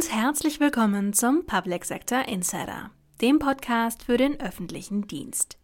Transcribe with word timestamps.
und 0.00 0.10
herzlich 0.14 0.60
willkommen 0.60 1.12
zum 1.12 1.44
Public 1.44 1.84
Sector 1.84 2.26
Insider, 2.26 2.90
dem 3.20 3.38
Podcast 3.38 4.02
für 4.02 4.16
den 4.16 4.40
öffentlichen 4.40 5.06
Dienst. 5.06 5.58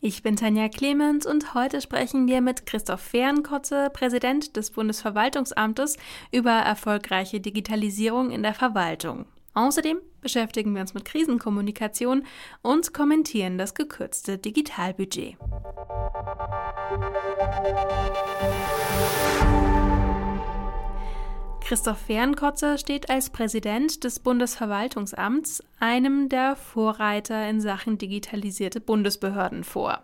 Ich 0.00 0.22
bin 0.22 0.36
Tanja 0.36 0.68
Clemens 0.68 1.26
und 1.26 1.54
heute 1.54 1.80
sprechen 1.80 2.28
wir 2.28 2.42
mit 2.42 2.64
Christoph 2.64 3.00
Fehrenkotze, 3.00 3.90
Präsident 3.92 4.56
des 4.56 4.70
Bundesverwaltungsamtes, 4.70 5.96
über 6.30 6.52
erfolgreiche 6.52 7.40
Digitalisierung 7.40 8.30
in 8.30 8.44
der 8.44 8.54
Verwaltung. 8.54 9.26
Außerdem 9.54 9.98
beschäftigen 10.20 10.74
wir 10.74 10.82
uns 10.82 10.94
mit 10.94 11.04
Krisenkommunikation 11.04 12.24
und 12.62 12.94
kommentieren 12.94 13.58
das 13.58 13.74
gekürzte 13.74 14.38
Digitalbudget. 14.38 15.38
Christoph 21.64 21.98
Fernkotze 22.06 22.76
steht 22.76 23.08
als 23.08 23.30
Präsident 23.30 24.04
des 24.04 24.18
Bundesverwaltungsamts 24.18 25.62
einem 25.78 26.28
der 26.28 26.56
Vorreiter 26.56 27.48
in 27.48 27.60
Sachen 27.60 27.98
digitalisierte 27.98 28.80
Bundesbehörden 28.80 29.64
vor. 29.64 30.02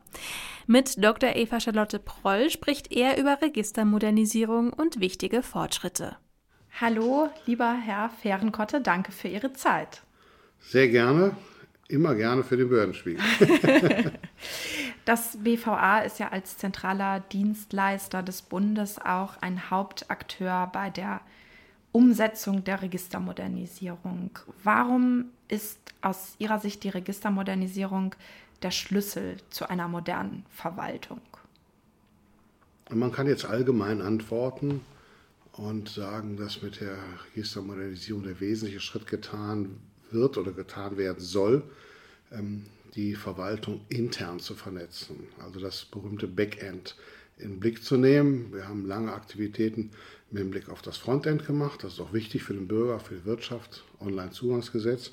Mit 0.67 1.03
Dr. 1.03 1.37
Eva 1.37 1.61
Charlotte 1.61 1.99
Proll 1.99 2.51
spricht 2.51 2.93
er 2.93 3.19
über 3.19 3.43
Registermodernisierung 3.43 4.73
und 4.73 5.01
wichtige 5.01 5.43
Fortschritte. 5.43 6.17
Hallo, 6.81 7.29
lieber 7.47 7.73
Herr 7.73 8.11
Fehrenkotte, 8.11 8.81
danke 8.81 9.11
für 9.13 9.29
Ihre 9.29 9.53
Zeit. 9.53 10.03
Sehr 10.61 10.89
gerne, 10.89 11.37
immer 11.89 12.15
gerne 12.15 12.45
für 12.45 12.57
den 12.57 12.69
Behördenspiegel. 12.69 13.23
das 15.05 15.39
BVA 15.43 16.01
ist 16.01 16.19
ja 16.19 16.29
als 16.29 16.57
zentraler 16.57 17.21
Dienstleister 17.21 18.23
des 18.23 18.43
Bundes 18.43 18.99
auch 18.99 19.37
ein 19.41 19.71
Hauptakteur 19.71 20.71
bei 20.73 20.91
der 20.91 21.21
Umsetzung 21.99 22.63
der 22.63 22.81
Registermodernisierung. 22.81 24.31
Warum 24.63 25.31
ist 25.49 25.81
aus 26.01 26.37
Ihrer 26.39 26.61
Sicht 26.61 26.85
die 26.85 26.91
Registermodernisierung 26.91 28.15
der 28.63 28.71
Schlüssel 28.71 29.39
zu 29.51 29.69
einer 29.69 29.89
modernen 29.89 30.47
Verwaltung? 30.49 31.21
Man 32.89 33.11
kann 33.11 33.27
jetzt 33.27 33.47
allgemein 33.47 34.01
antworten 34.01 34.83
und 35.55 35.89
sagen, 35.89 36.37
dass 36.37 36.63
mit 36.63 36.81
der 36.81 36.99
Registermodernisierung 37.33 38.23
der 38.23 38.39
wesentliche 38.39 38.79
Schritt 38.79 39.09
getan 39.09 39.81
wird 40.13 40.39
oder 40.39 40.53
getan 40.53 40.99
werden 40.99 41.19
soll, 41.19 41.65
ähm, 42.31 42.67
die 42.95 43.17
Verwaltung 43.17 43.81
intern 43.89 44.39
zu 44.39 44.55
vernetzen. 44.55 45.27
Also 45.43 45.59
das 45.59 45.85
berühmte 45.87 46.29
Backend 46.29 46.95
in 47.39 47.51
den 47.51 47.61
Blick 47.61 47.83
zu 47.83 47.97
nehmen. 47.97 48.53
Wir 48.53 48.69
haben 48.69 48.87
lange 48.87 49.13
Aktivitäten 49.13 49.91
mit 50.31 50.43
dem 50.43 50.51
Blick 50.51 50.69
auf 50.69 50.83
das 50.83 50.97
Frontend 50.97 51.47
gemacht. 51.47 51.83
Das 51.83 51.95
ist 51.95 52.01
auch 52.01 52.13
wichtig 52.13 52.43
für 52.43 52.55
den 52.55 52.69
Bürger, 52.69 53.01
für 53.01 53.15
die 53.15 53.25
Wirtschaft. 53.25 53.85
Online-Zugangsgesetz. 54.01 55.11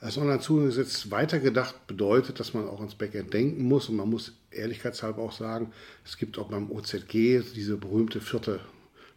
Das 0.00 0.18
Online-Zugangsgesetz 0.18 1.10
weitergedacht 1.10 1.86
bedeutet, 1.86 2.38
dass 2.38 2.54
man 2.54 2.68
auch 2.68 2.78
ans 2.78 2.94
Backend 2.94 3.32
denken 3.32 3.64
muss. 3.64 3.88
Und 3.88 3.96
man 3.96 4.10
muss 4.10 4.32
ehrlichkeitshalber 4.50 5.22
auch 5.22 5.32
sagen, 5.32 5.72
es 6.04 6.16
gibt 6.16 6.38
auch 6.38 6.48
beim 6.48 6.70
OZG 6.70 7.42
diese 7.54 7.76
berühmte 7.76 8.20
vierte 8.20 8.60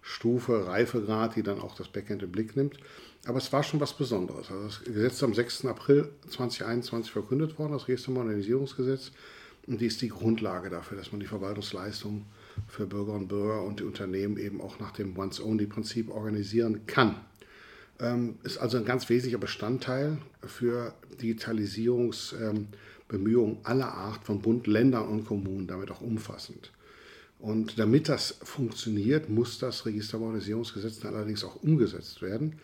Stufe, 0.02 0.66
Reifegrad, 0.66 1.36
die 1.36 1.44
dann 1.44 1.60
auch 1.60 1.76
das 1.76 1.90
Backend 1.90 2.24
im 2.24 2.32
Blick 2.32 2.56
nimmt. 2.56 2.78
Aber 3.26 3.40
es 3.40 3.52
war 3.52 3.64
schon 3.64 3.82
was 3.82 3.94
Besonderes. 3.94 4.50
Also 4.50 4.64
das 4.64 4.84
Gesetz 4.84 5.14
ist 5.16 5.24
am 5.24 5.34
6. 5.34 5.66
April 5.66 6.10
2021 6.30 7.12
verkündet 7.12 7.60
worden, 7.60 7.74
das 7.74 7.88
Registermodernisierungsgesetz. 7.88 9.12
Und 9.68 9.82
die 9.82 9.88
ist 9.88 10.02
die 10.02 10.08
Grundlage 10.08 10.70
dafür, 10.70 10.98
dass 10.98 11.12
man 11.12 11.20
die 11.20 11.28
Verwaltungsleistungen 11.28 12.26
für 12.68 12.86
Bürger 12.86 13.14
und 13.14 13.28
Bürger 13.28 13.64
und 13.64 13.80
die 13.80 13.84
Unternehmen 13.84 14.38
eben 14.38 14.62
auch 14.62 14.80
nach 14.80 14.92
dem 14.92 15.18
Once-Only-Prinzip 15.18 16.10
organisieren 16.10 16.86
kann. 16.88 17.16
Ähm, 18.00 18.36
ist 18.44 18.58
also 18.58 18.78
ein 18.78 18.86
ganz 18.86 19.10
wesentlicher 19.10 19.40
Bestandteil 19.40 20.18
für 20.46 20.94
Digitalisierungsbemühungen 21.22 23.58
aller 23.64 23.92
Art 23.92 24.24
von 24.24 24.42
Bund, 24.42 24.68
Ländern 24.68 25.08
und 25.08 25.26
Kommunen, 25.26 25.68
damit 25.68 25.92
auch 25.92 26.02
umfassend. 26.02 26.72
Und 27.40 27.80
damit 27.80 28.10
das 28.10 28.38
funktioniert, 28.44 29.30
muss 29.30 29.60
das 29.60 29.86
Registermodernisierungsgesetz 29.86 31.04
allerdings 31.06 31.44
auch 31.44 31.62
umgesetzt 31.64 32.22
werden. 32.22 32.60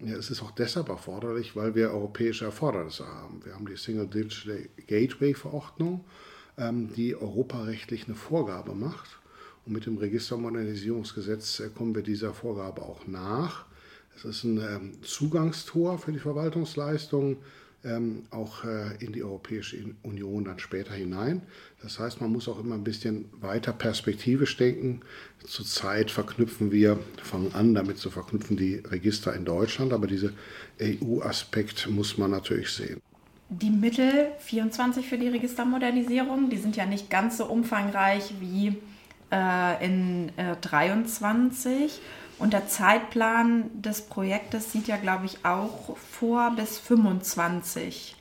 Ja, 0.00 0.16
es 0.16 0.30
ist 0.30 0.42
auch 0.42 0.50
deshalb 0.50 0.88
erforderlich, 0.88 1.56
weil 1.56 1.74
wir 1.74 1.90
europäische 1.90 2.44
Erfordernisse 2.44 3.06
haben. 3.06 3.40
Wir 3.44 3.54
haben 3.54 3.66
die 3.66 3.76
Single 3.76 4.06
Digital 4.06 4.68
Gateway 4.86 5.32
Verordnung, 5.32 6.04
ähm, 6.58 6.92
die 6.94 7.16
europarechtlich 7.16 8.06
eine 8.06 8.14
Vorgabe 8.14 8.74
macht. 8.74 9.18
Und 9.66 9.72
mit 9.72 9.86
dem 9.86 9.98
Registermodernisierungsgesetz 9.98 11.60
äh, 11.60 11.68
kommen 11.68 11.94
wir 11.94 12.02
dieser 12.02 12.32
Vorgabe 12.32 12.82
auch 12.82 13.06
nach. 13.06 13.66
Es 14.16 14.24
ist 14.24 14.44
ein 14.44 14.58
ähm, 14.58 15.02
Zugangstor 15.02 15.98
für 15.98 16.12
die 16.12 16.18
Verwaltungsleistungen 16.18 17.36
ähm, 17.86 18.24
auch 18.30 18.64
äh, 18.64 18.96
in 19.04 19.12
die 19.12 19.22
Europäische 19.22 19.76
Union 20.02 20.44
dann 20.44 20.58
später 20.58 20.94
hinein. 20.94 21.42
Das 21.82 21.98
heißt, 21.98 22.20
man 22.20 22.32
muss 22.32 22.48
auch 22.48 22.58
immer 22.58 22.74
ein 22.74 22.84
bisschen 22.84 23.26
weiter 23.40 23.72
perspektivisch 23.72 24.56
denken. 24.56 25.00
Zurzeit 25.44 26.10
verknüpfen 26.10 26.72
wir, 26.72 26.98
fangen 27.22 27.54
an 27.54 27.74
damit 27.74 27.98
zu 27.98 28.10
verknüpfen, 28.10 28.56
die 28.56 28.76
Register 28.76 29.34
in 29.34 29.44
Deutschland, 29.44 29.92
aber 29.92 30.06
dieser 30.06 30.30
EU-Aspekt 30.80 31.88
muss 31.88 32.18
man 32.18 32.30
natürlich 32.30 32.70
sehen. 32.70 33.00
Die 33.48 33.70
Mittel 33.70 34.32
24 34.38 35.06
für 35.06 35.18
die 35.18 35.28
Registermodernisierung, 35.28 36.50
die 36.50 36.56
sind 36.56 36.74
ja 36.74 36.86
nicht 36.86 37.08
ganz 37.10 37.38
so 37.38 37.46
umfangreich 37.46 38.34
wie 38.40 38.76
äh, 39.30 39.84
in 39.84 40.30
äh, 40.38 40.56
23. 40.60 42.00
Und 42.38 42.52
der 42.52 42.68
Zeitplan 42.68 43.70
des 43.80 44.02
Projektes 44.02 44.72
sieht 44.72 44.88
ja, 44.88 44.96
glaube 44.96 45.26
ich, 45.26 45.44
auch 45.44 45.96
vor 45.96 46.52
bis 46.54 46.78
25 46.78 48.16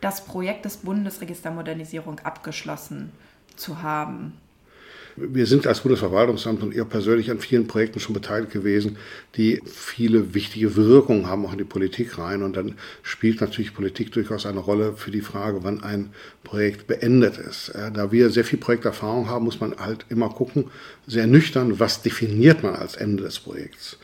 das 0.00 0.24
Projekt 0.24 0.64
des 0.64 0.78
Bundesregistermodernisierung 0.78 2.20
abgeschlossen 2.20 3.12
zu 3.56 3.82
haben. 3.82 4.38
Wir 5.22 5.46
sind 5.46 5.66
als 5.66 5.80
Bundesverwaltungsamt 5.80 6.62
und 6.62 6.74
ihr 6.74 6.84
persönlich 6.84 7.30
an 7.30 7.40
vielen 7.40 7.66
Projekten 7.66 8.00
schon 8.00 8.14
beteiligt 8.14 8.52
gewesen, 8.52 8.96
die 9.36 9.60
viele 9.66 10.34
wichtige 10.34 10.76
Wirkungen 10.76 11.26
haben, 11.26 11.44
auch 11.44 11.52
in 11.52 11.58
die 11.58 11.64
Politik 11.64 12.18
rein. 12.18 12.42
Und 12.42 12.56
dann 12.56 12.76
spielt 13.02 13.40
natürlich 13.40 13.74
Politik 13.74 14.12
durchaus 14.12 14.46
eine 14.46 14.60
Rolle 14.60 14.94
für 14.94 15.10
die 15.10 15.20
Frage, 15.20 15.62
wann 15.62 15.82
ein 15.82 16.10
Projekt 16.42 16.86
beendet 16.86 17.36
ist. 17.36 17.72
Da 17.94 18.10
wir 18.10 18.30
sehr 18.30 18.44
viel 18.44 18.58
Projekterfahrung 18.58 19.28
haben, 19.28 19.44
muss 19.44 19.60
man 19.60 19.76
halt 19.76 20.06
immer 20.08 20.30
gucken, 20.30 20.70
sehr 21.06 21.26
nüchtern, 21.26 21.78
was 21.78 22.02
definiert 22.02 22.62
man 22.62 22.74
als 22.74 22.96
Ende 22.96 23.22
des 23.22 23.38
Projekts. 23.40 23.98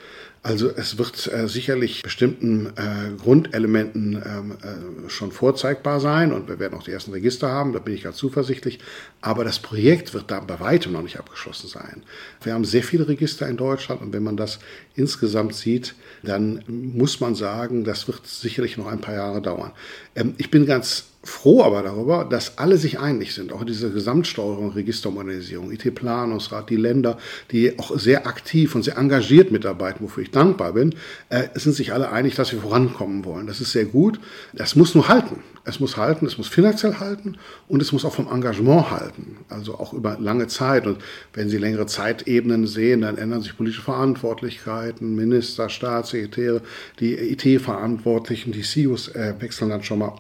Also 0.47 0.71
es 0.71 0.97
wird 0.97 1.27
äh, 1.33 1.49
sicherlich 1.49 2.05
bestimmten 2.05 2.67
äh, 2.77 3.21
Grundelementen 3.21 4.23
ähm, 4.25 4.53
äh, 4.63 5.11
schon 5.11 5.33
vorzeigbar 5.33 5.99
sein 5.99 6.33
und 6.33 6.49
wir 6.49 6.61
werden 6.61 6.79
auch 6.79 6.85
die 6.85 6.93
ersten 6.93 7.11
Register 7.11 7.49
haben, 7.49 7.73
da 7.73 7.81
bin 7.81 7.93
ich 7.95 8.05
ganz 8.05 8.17
zuversichtlich. 8.17 8.79
Aber 9.21 9.43
das 9.43 9.59
Projekt 9.59 10.15
wird 10.15 10.31
da 10.31 10.39
bei 10.39 10.61
weitem 10.61 10.93
noch 10.93 11.03
nicht 11.03 11.19
abgeschlossen 11.19 11.67
sein. 11.67 12.05
Wir 12.45 12.55
haben 12.55 12.65
sehr 12.65 12.85
viele 12.85 13.09
Register 13.09 13.49
in 13.49 13.57
Deutschland 13.57 14.03
und 14.03 14.13
wenn 14.13 14.23
man 14.23 14.37
das 14.37 14.61
insgesamt 14.97 15.55
sieht, 15.55 15.95
dann 16.23 16.63
muss 16.67 17.21
man 17.21 17.35
sagen, 17.35 17.85
das 17.85 18.09
wird 18.09 18.27
sicherlich 18.27 18.77
noch 18.77 18.87
ein 18.87 19.01
paar 19.01 19.15
Jahre 19.15 19.41
dauern. 19.43 19.73
Ähm, 20.15 20.35
ich 20.39 20.51
bin 20.51 20.67
ganz 20.67 21.05
froh 21.23 21.63
aber 21.63 21.83
darüber, 21.83 22.25
dass 22.25 22.59
alle 22.59 22.79
sich 22.79 22.99
einig 23.01 23.35
sind, 23.35 23.53
auch 23.53 23.61
in 23.61 23.67
dieser 23.67 23.91
Gesamtsteuerung, 23.91 24.71
Registermodernisierung, 24.71 25.73
IT-Planungsrat, 25.73 26.71
die 26.71 26.77
Länder, 26.77 27.19
die 27.51 27.79
auch 27.79 27.99
sehr 27.99 28.27
aktiv 28.27 28.75
und 28.75 28.83
sehr 28.83 28.97
engagiert 28.97 29.51
mitarbeiten, 29.51 30.05
wofür 30.05 30.23
ich 30.23 30.31
dankbar 30.31 30.73
bin, 30.73 30.95
äh, 31.29 31.49
sind 31.55 31.75
sich 31.75 31.93
alle 31.93 32.11
einig, 32.11 32.37
dass 32.37 32.53
wir 32.53 32.61
vorankommen 32.61 33.25
wollen. 33.25 33.47
Das 33.47 33.61
ist 33.61 33.73
sehr 33.73 33.87
gut. 33.87 34.21
Das 34.53 34.77
muss 34.77 34.95
nur 34.95 35.09
halten. 35.09 35.43
Es 35.67 35.81
muss 35.81 35.97
halten, 35.97 36.27
es 36.27 36.39
muss 36.39 36.47
finanziell 36.47 36.95
halten 37.01 37.37
und 37.67 37.83
es 37.83 37.93
muss 37.93 38.05
auch 38.05 38.15
vom 38.15 38.33
Engagement 38.33 38.91
halten, 38.91 39.39
also 39.49 39.79
auch 39.79 39.93
über 39.93 40.17
lange 40.21 40.47
Zeit. 40.47 40.87
Und 40.87 41.03
wenn 41.33 41.49
Sie 41.49 41.59
längere 41.59 41.87
Zeitebenen 41.87 42.67
sehen, 42.67 43.01
dann 43.01 43.19
ändern 43.19 43.43
sich 43.43 43.57
politische 43.57 43.83
Verantwortlichkeiten, 43.83 45.17
Minister, 45.17 45.69
Staatssekretäre, 45.69 46.63
die 47.01 47.15
IT-Verantwortlichen, 47.15 48.53
die 48.53 48.63
CEOs 48.63 49.09
äh, 49.09 49.35
wechseln 49.41 49.71
dann 49.71 49.83
schon 49.83 49.99
mal 49.99 50.15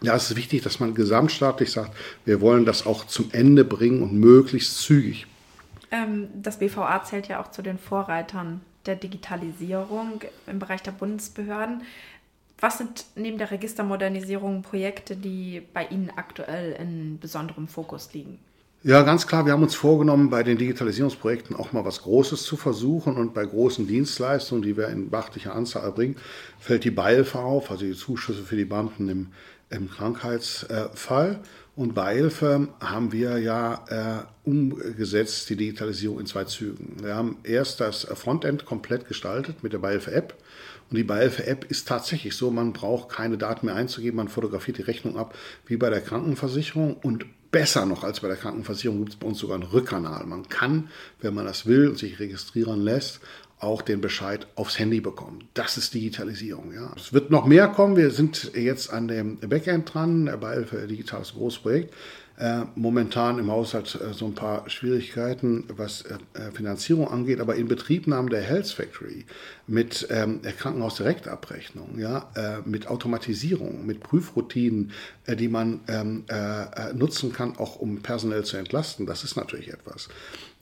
ja, 0.00 0.14
es 0.14 0.30
ist 0.30 0.36
wichtig, 0.36 0.62
dass 0.62 0.78
man 0.78 0.94
gesamtstaatlich 0.94 1.72
sagt, 1.72 1.96
wir 2.24 2.40
wollen 2.40 2.64
das 2.64 2.86
auch 2.86 3.06
zum 3.06 3.30
Ende 3.32 3.64
bringen 3.64 4.02
und 4.02 4.14
möglichst 4.14 4.78
zügig. 4.78 5.26
Ähm, 5.90 6.28
das 6.34 6.60
BVA 6.60 7.02
zählt 7.02 7.26
ja 7.26 7.42
auch 7.42 7.50
zu 7.50 7.62
den 7.62 7.78
Vorreitern 7.78 8.60
der 8.86 8.96
Digitalisierung 8.96 10.22
im 10.46 10.58
Bereich 10.58 10.82
der 10.82 10.92
Bundesbehörden. 10.92 11.82
Was 12.60 12.78
sind 12.78 13.06
neben 13.14 13.38
der 13.38 13.50
Registermodernisierung 13.50 14.62
Projekte, 14.62 15.16
die 15.16 15.62
bei 15.72 15.86
Ihnen 15.86 16.10
aktuell 16.14 16.76
in 16.80 17.18
besonderem 17.20 17.68
Fokus 17.68 18.12
liegen? 18.12 18.38
Ja, 18.84 19.02
ganz 19.02 19.26
klar, 19.26 19.44
wir 19.44 19.52
haben 19.52 19.62
uns 19.62 19.74
vorgenommen, 19.74 20.30
bei 20.30 20.44
den 20.44 20.56
Digitalisierungsprojekten 20.56 21.56
auch 21.56 21.72
mal 21.72 21.84
was 21.84 22.02
Großes 22.02 22.44
zu 22.44 22.56
versuchen 22.56 23.16
und 23.16 23.34
bei 23.34 23.44
großen 23.44 23.88
Dienstleistungen, 23.88 24.62
die 24.62 24.76
wir 24.76 24.88
in 24.88 25.10
beachtlicher 25.10 25.54
Anzahl 25.54 25.82
erbringen, 25.82 26.16
fällt 26.60 26.84
die 26.84 26.92
BAILFA 26.92 27.42
auf, 27.42 27.72
also 27.72 27.84
die 27.84 27.94
Zuschüsse 27.94 28.42
für 28.42 28.56
die 28.56 28.64
Beamten 28.64 29.08
im 29.08 29.26
im 29.70 29.90
Krankheitsfall. 29.90 31.40
Und 31.76 31.94
bei 31.94 32.14
Hilfe 32.14 32.68
haben 32.80 33.12
wir 33.12 33.38
ja 33.38 33.84
äh, 33.88 34.48
umgesetzt 34.48 35.48
die 35.48 35.56
Digitalisierung 35.56 36.18
in 36.18 36.26
zwei 36.26 36.44
Zügen. 36.44 36.96
Wir 37.02 37.14
haben 37.14 37.36
erst 37.44 37.80
das 37.80 38.02
Frontend 38.02 38.64
komplett 38.64 39.06
gestaltet 39.06 39.62
mit 39.62 39.72
der 39.72 39.78
Beihilfe-App 39.78 40.34
Und 40.90 40.96
die 40.96 41.04
Beihilfe-App 41.04 41.70
ist 41.70 41.86
tatsächlich 41.86 42.34
so, 42.34 42.50
man 42.50 42.72
braucht 42.72 43.10
keine 43.10 43.36
Daten 43.36 43.66
mehr 43.66 43.74
einzugeben, 43.74 44.16
man 44.16 44.28
fotografiert 44.28 44.78
die 44.78 44.82
Rechnung 44.82 45.16
ab, 45.16 45.34
wie 45.66 45.76
bei 45.76 45.90
der 45.90 46.00
Krankenversicherung 46.00 46.94
und 46.94 47.26
besser 47.50 47.86
noch 47.86 48.04
als 48.04 48.20
bei 48.20 48.28
der 48.28 48.36
Krankenversicherung 48.36 48.98
gibt 48.98 49.10
es 49.10 49.16
bei 49.16 49.26
uns 49.26 49.38
sogar 49.38 49.56
einen 49.56 49.70
Rückkanal. 49.70 50.24
Man 50.26 50.48
kann, 50.48 50.88
wenn 51.20 51.34
man 51.34 51.46
das 51.46 51.66
will 51.66 51.88
und 51.88 51.98
sich 51.98 52.18
registrieren 52.18 52.82
lässt, 52.82 53.20
auch 53.60 53.82
den 53.82 54.00
Bescheid 54.00 54.46
aufs 54.54 54.78
Handy 54.78 55.00
bekommen. 55.00 55.48
Das 55.54 55.76
ist 55.76 55.92
Digitalisierung. 55.92 56.72
Ja. 56.72 56.92
Es 56.96 57.12
wird 57.12 57.30
noch 57.30 57.44
mehr 57.44 57.68
kommen. 57.68 57.96
Wir 57.96 58.10
sind 58.10 58.52
jetzt 58.54 58.92
an 58.92 59.08
dem 59.08 59.38
Backend 59.40 59.92
dran. 59.92 60.30
Bei 60.40 60.60
Digital 60.86 61.22
ist 61.22 61.32
ein 61.32 61.38
großes 61.38 61.60
Projekt. 61.60 61.94
Äh, 62.38 62.66
momentan 62.76 63.40
im 63.40 63.50
Haushalt 63.50 63.98
äh, 64.00 64.14
so 64.14 64.26
ein 64.26 64.34
paar 64.36 64.70
Schwierigkeiten, 64.70 65.64
was 65.76 66.02
äh, 66.02 66.52
Finanzierung 66.52 67.08
angeht, 67.08 67.40
aber 67.40 67.56
in 67.56 67.66
Betriebnahmen 67.66 68.30
der 68.30 68.42
Health 68.42 68.68
Factory 68.68 69.24
mit 69.66 70.06
ähm, 70.10 70.40
Krankenhausdirektabrechnung, 70.42 71.98
ja, 71.98 72.30
mit 72.64 72.86
Automatisierung, 72.86 73.84
mit 73.84 74.00
Prüfroutinen, 74.00 74.92
die 75.28 75.48
man 75.48 75.80
ähm, 75.88 76.24
nutzen 76.94 77.32
kann, 77.32 77.58
auch 77.58 77.76
um 77.76 78.00
personell 78.00 78.44
zu 78.44 78.56
entlasten, 78.56 79.04
das 79.04 79.24
ist 79.24 79.36
natürlich 79.36 79.68
etwas. 79.68 80.08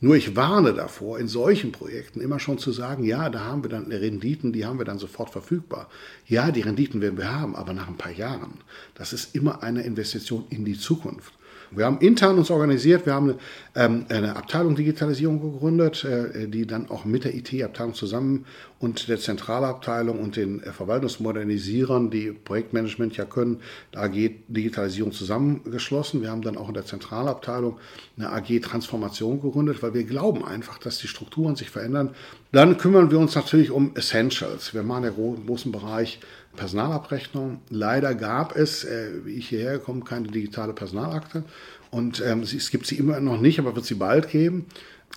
Nur 0.01 0.17
ich 0.17 0.35
warne 0.35 0.75
davor, 0.75 1.21
in 1.21 1.29
solchen 1.29 1.71
Projekten 1.71 2.21
immer 2.21 2.41
schon 2.41 2.59
zu 2.59 2.73
sagen, 2.73 3.05
ja, 3.05 3.31
da 3.31 3.45
haben 3.45 3.63
wir 3.63 3.71
dann 3.71 3.93
Renditen, 3.93 4.53
die 4.53 4.67
haben 4.67 4.79
wir 4.79 4.85
dann 4.85 4.99
sofort 4.99 5.31
verfügbar. 5.31 5.89
Ja, 6.27 6.51
die 6.51 6.63
Renditen 6.63 7.01
werden 7.01 7.19
wir 7.19 7.33
haben, 7.33 7.55
aber 7.55 7.73
nach 7.75 7.87
ein 7.87 7.97
paar 7.97 8.13
Jahren. 8.13 8.55
Das 8.95 9.13
ist 9.13 9.37
immer 9.37 9.63
eine 9.63 9.83
Investition 9.83 10.47
in 10.51 10.65
die 10.65 10.79
Zukunft. 10.79 11.33
Wir 11.77 11.87
haben 11.87 11.99
intern 11.99 12.39
uns 12.39 12.51
organisiert, 12.51 13.07
wir 13.07 13.15
haben 13.15 13.31
eine, 13.31 13.39
ähm, 13.75 14.07
eine 14.09 14.37
Abteilung 14.37 14.75
Digitalisierung 14.75 15.41
gegründet, 15.41 16.05
äh, 16.05 16.49
die 16.49 16.67
dann 16.67 16.89
auch 16.91 17.05
mit 17.05 17.25
der 17.25 17.35
IT-Abteilung 17.35 17.95
zusammen 17.95 18.47
und 18.79 19.09
der 19.09 19.19
Zentralabteilung 19.19 20.19
und 20.19 20.37
den 20.37 20.63
äh, 20.63 20.73
Verwaltungsmodernisierern, 20.73 22.11
die 22.11 22.33
Projektmanagement 22.33 23.17
ja 23.17 23.25
können, 23.25 23.61
der 23.95 24.03
AG 24.03 24.31
Digitalisierung 24.49 25.13
zusammengeschlossen. 25.13 26.23
Wir 26.23 26.31
haben 26.31 26.43
dann 26.43 26.57
auch 26.57 26.69
in 26.69 26.75
der 26.75 26.87
Zentralabteilung 26.87 27.79
eine 28.17 28.33
AG 28.33 28.61
Transformation 28.61 29.41
gegründet, 29.41 29.83
weil 29.83 29.95
wir 29.95 30.05
glauben 30.05 30.45
einfach, 30.45 30.79
dass 30.79 30.99
die 30.99 31.09
Strukturen 31.09 31.57
sich 31.57 31.71
verändern. 31.71 32.11
Dann 32.53 32.79
kümmern 32.79 33.11
wir 33.11 33.19
uns 33.19 33.35
natürlich 33.35 33.71
um 33.71 33.95
Essentials. 33.97 34.73
Wir 34.73 34.83
machen 34.83 35.05
einen 35.05 35.47
großen 35.47 35.73
Bereich 35.73 36.21
Personalabrechnung. 36.57 37.61
Leider 37.71 38.15
gab 38.15 38.57
es, 38.57 38.85
äh, 38.85 39.25
wie 39.25 39.35
ich 39.35 39.49
hierher 39.49 39.79
gekommen, 39.79 40.05
keine 40.05 40.29
digitale 40.29 40.73
Personalakte. 40.73 41.45
Und 41.91 42.23
ähm, 42.25 42.41
es 42.41 42.71
gibt 42.71 42.87
sie 42.87 42.97
immer 42.97 43.21
noch 43.21 43.41
nicht, 43.41 43.59
aber 43.59 43.77
wird 43.77 43.85
sie 43.85 43.95
bald 43.95 44.29
geben. 44.29 44.67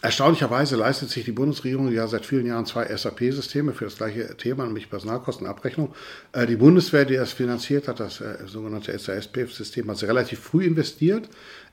Erstaunlicherweise 0.02 0.78
leistet 0.78 1.10
sich 1.10 1.26
die 1.26 1.34
Bundesregierung 1.34 1.92
ja 1.92 2.08
seit 2.08 2.26
vielen 2.26 2.46
Jahren 2.46 2.66
zwei 2.66 2.86
SAP-Systeme 2.96 3.74
für 3.74 3.86
das 3.86 3.98
gleiche 3.98 4.38
Thema, 4.38 4.66
nämlich 4.66 4.90
Personalkostenabrechnung. 4.90 5.94
Äh, 6.32 6.48
die 6.48 6.56
Bundeswehr, 6.56 7.04
die 7.04 7.16
das 7.16 7.34
finanziert 7.34 7.88
hat, 7.90 8.00
das 8.00 8.22
äh, 8.22 8.38
sogenannte 8.46 8.98
SASP-System, 8.98 9.90
hat 9.90 10.02
relativ 10.04 10.40
früh 10.40 10.66
investiert 10.66 11.28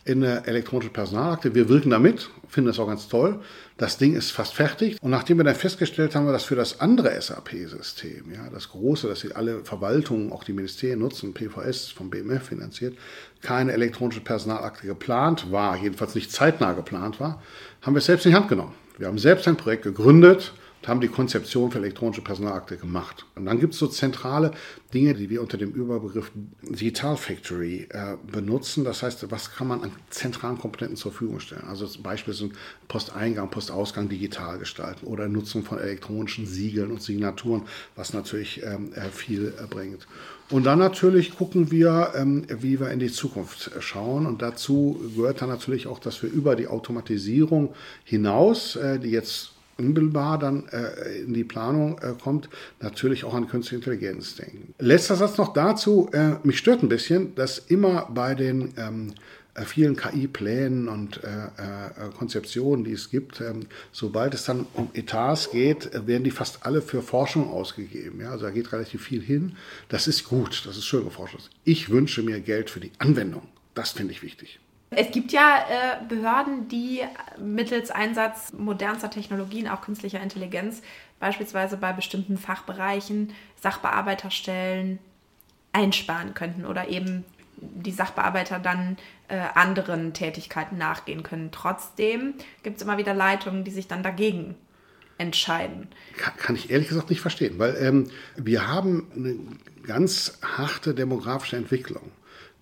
in 0.07 0.23
eine 0.25 0.47
elektronische 0.47 0.91
Personalakte. 0.91 1.55
Wir 1.55 1.69
wirken 1.69 1.91
damit, 1.91 2.31
finden 2.49 2.69
das 2.69 2.79
auch 2.79 2.87
ganz 2.87 3.09
toll. 3.09 3.41
Das 3.77 3.99
Ding 3.99 4.15
ist 4.15 4.31
fast 4.31 4.55
fertig. 4.55 4.97
Und 5.03 5.11
nachdem 5.11 5.39
wir 5.39 5.45
dann 5.45 5.57
festgestellt 5.57 6.15
haben, 6.15 6.27
dass 6.29 6.45
für 6.45 6.55
das 6.55 6.81
andere 6.81 7.21
SAP-System, 7.21 8.33
ja, 8.33 8.49
das 8.51 8.71
große, 8.71 9.09
das 9.09 9.29
alle 9.33 9.65
Verwaltungen, 9.65 10.33
auch 10.33 10.45
die 10.45 10.53
Ministerien 10.53 11.01
nutzen, 11.01 11.35
PVS 11.35 11.89
vom 11.89 12.09
BMF 12.09 12.45
finanziert, 12.45 12.97
keine 13.43 13.73
elektronische 13.73 14.21
Personalakte 14.21 14.87
geplant 14.87 15.51
war, 15.51 15.77
jedenfalls 15.77 16.15
nicht 16.15 16.31
zeitnah 16.31 16.73
geplant 16.73 17.19
war, 17.19 17.43
haben 17.83 17.95
wir 17.95 17.99
es 17.99 18.07
selbst 18.07 18.27
in 18.27 18.31
die 18.31 18.37
Hand 18.37 18.49
genommen. 18.49 18.75
Wir 18.99 19.09
haben 19.09 19.19
selbst 19.19 19.49
ein 19.49 19.57
Projekt 19.57 19.83
gegründet, 19.83 20.53
haben 20.87 21.01
die 21.01 21.09
Konzeption 21.09 21.71
für 21.71 21.79
elektronische 21.79 22.23
Personalakte 22.23 22.77
gemacht. 22.77 23.27
Und 23.35 23.47
dann 23.47 23.59
gibt 23.59 23.75
es 23.75 23.81
so 23.81 23.87
zentrale 23.87 24.53
Dinge, 24.95 25.15
die 25.15 25.29
wir 25.31 25.43
unter 25.43 25.59
dem 25.59 25.73
Überbegriff 25.73 26.31
Digital 26.63 27.17
Factory 27.17 27.89
äh, 27.91 28.17
benutzen. 28.31 28.85
Das 28.85 29.03
heißt, 29.03 29.31
was 29.31 29.55
kann 29.55 29.69
man 29.69 29.83
an 29.83 29.93
zentralen 30.11 30.59
Komponenten 30.59 30.97
zur 30.97 31.13
Verfügung 31.13 31.41
stellen? 31.41 31.65
Also 31.69 31.87
zum 31.87 32.03
Beispiel 32.03 32.35
sind 32.35 32.55
Posteingang, 32.89 33.51
Postausgang 33.51 34.09
digital 34.09 34.59
gestalten 34.59 35.07
oder 35.07 35.29
Nutzung 35.29 35.65
von 35.65 35.79
elektronischen 35.79 36.47
Siegeln 36.47 36.91
und 36.91 37.03
Signaturen, 37.03 37.63
was 37.97 38.13
natürlich 38.13 38.63
ähm, 38.63 38.93
äh, 38.95 39.09
viel 39.11 39.53
äh, 39.59 39.67
bringt. 39.67 40.07
Und 40.49 40.65
dann 40.65 40.79
natürlich 40.79 41.35
gucken 41.37 41.73
wir, 41.73 42.13
ähm, 42.15 42.47
wie 42.49 42.79
wir 42.79 42.91
in 42.91 43.01
die 43.01 43.11
Zukunft 43.11 43.73
schauen. 43.81 44.27
Und 44.27 44.43
dazu 44.43 45.01
gehört 45.17 45.43
dann 45.43 45.49
natürlich 45.49 45.89
auch, 45.89 45.99
dass 45.99 46.23
wir 46.23 46.31
über 46.31 46.55
die 46.55 46.69
Automatisierung 46.69 47.75
hinaus, 48.05 48.77
äh, 48.77 49.01
die 49.01 49.11
jetzt 49.11 49.56
unmittelbar 49.79 50.39
dann 50.39 50.69
äh, 50.69 51.21
in 51.21 51.35
die 51.35 51.45
Planung 51.45 51.99
äh, 51.99 52.15
kommt, 52.21 52.49
natürlich 52.81 53.25
auch 53.25 53.35
an 53.35 53.49
künstliche 53.49 53.77
Intelligenz 53.77 54.37
denken. 54.37 54.75
Letzter 54.79 55.17
Satz 55.17 55.37
noch 55.39 55.53
dazu. 55.53 56.09
Äh, 56.13 56.37
mich 56.43 56.59
stört 56.59 56.83
ein 56.83 56.89
bisschen, 56.89 57.35
dass 57.35 57.59
immer 57.59 58.09
bei 58.13 58.35
den 58.35 58.73
ähm, 58.77 59.15
äh, 59.57 59.65
vielen 59.65 59.97
KI-Plänen 59.97 60.89
und 60.89 61.23
äh, 61.25 61.29
äh, 61.29 62.11
Konzeptionen, 62.17 62.85
die 62.85 62.93
es 62.93 63.11
gibt, 63.11 63.41
ähm, 63.41 63.67
sobald 63.91 64.35
es 64.35 64.45
dann 64.45 64.67
um 64.75 64.91
Etats 64.93 65.51
geht, 65.51 65.91
werden 66.07 66.25
die 66.25 66.31
fast 66.31 66.67
alle 66.67 66.83
für 66.83 67.03
Forschung 67.03 67.51
ausgegeben. 67.51 68.21
Ja? 68.21 68.33
Also 68.33 68.45
da 68.45 68.51
geht 68.51 68.73
relativ 68.73 69.03
viel 69.03 69.23
hin. 69.23 69.57
Das 69.89 70.09
ist 70.09 70.25
gut, 70.25 70.65
das 70.67 70.77
ist 70.77 70.85
schön 70.85 71.05
geforscht. 71.05 71.37
Ich 71.65 71.91
wünsche 71.91 72.23
mir 72.23 72.41
Geld 72.41 72.71
für 72.71 72.81
die 72.81 72.93
Anwendung. 72.99 73.43
Das 73.75 73.93
finde 73.93 74.13
ich 74.13 74.23
wichtig. 74.23 74.59
Es 74.91 75.11
gibt 75.11 75.33
ja 75.33 75.59
äh, 75.59 76.05
Behörden, 76.07 76.69
die 76.69 77.03
mittels 77.39 77.91
Einsatz 77.91 78.53
modernster 78.53 79.11
Technologien, 79.11 79.69
auch 79.69 79.81
künstlicher 79.81 80.23
Intelligenz, 80.23 80.81
beispielsweise 81.19 81.77
bei 81.77 81.93
bestimmten 81.93 82.39
Fachbereichen 82.39 83.33
Sachbearbeiterstellen 83.61 84.99
einsparen 85.73 86.35
könnten 86.35 86.65
oder 86.65 86.89
eben 86.89 87.25
die 87.57 87.91
Sachbearbeiter 87.91 88.59
dann 88.59 88.97
äh, 89.29 89.39
anderen 89.55 90.13
Tätigkeiten 90.13 90.79
nachgehen 90.79 91.23
können. 91.23 91.51
Trotzdem 91.51 92.35
gibt 92.63 92.77
es 92.77 92.83
immer 92.83 92.99
wieder 92.99 93.15
Leitungen, 93.15 93.65
die 93.65 93.71
sich 93.71 93.89
dann 93.89 94.03
dagegen 94.03 94.55
entscheiden. 95.19 95.89
Kann, 96.37 96.57
ich 96.57 96.71
ehrlich 96.71 96.89
gesagt 96.89 97.11
nicht 97.11 97.21
verstehen, 97.21 97.59
weil 97.59 97.77
ähm, 97.77 98.11
wir 98.37 98.69
haben 98.69 99.11
eine 99.15 99.37
ganz 99.87 100.39
harte 100.43 100.95
demografische 100.95 101.57
Entwicklung 101.57 102.13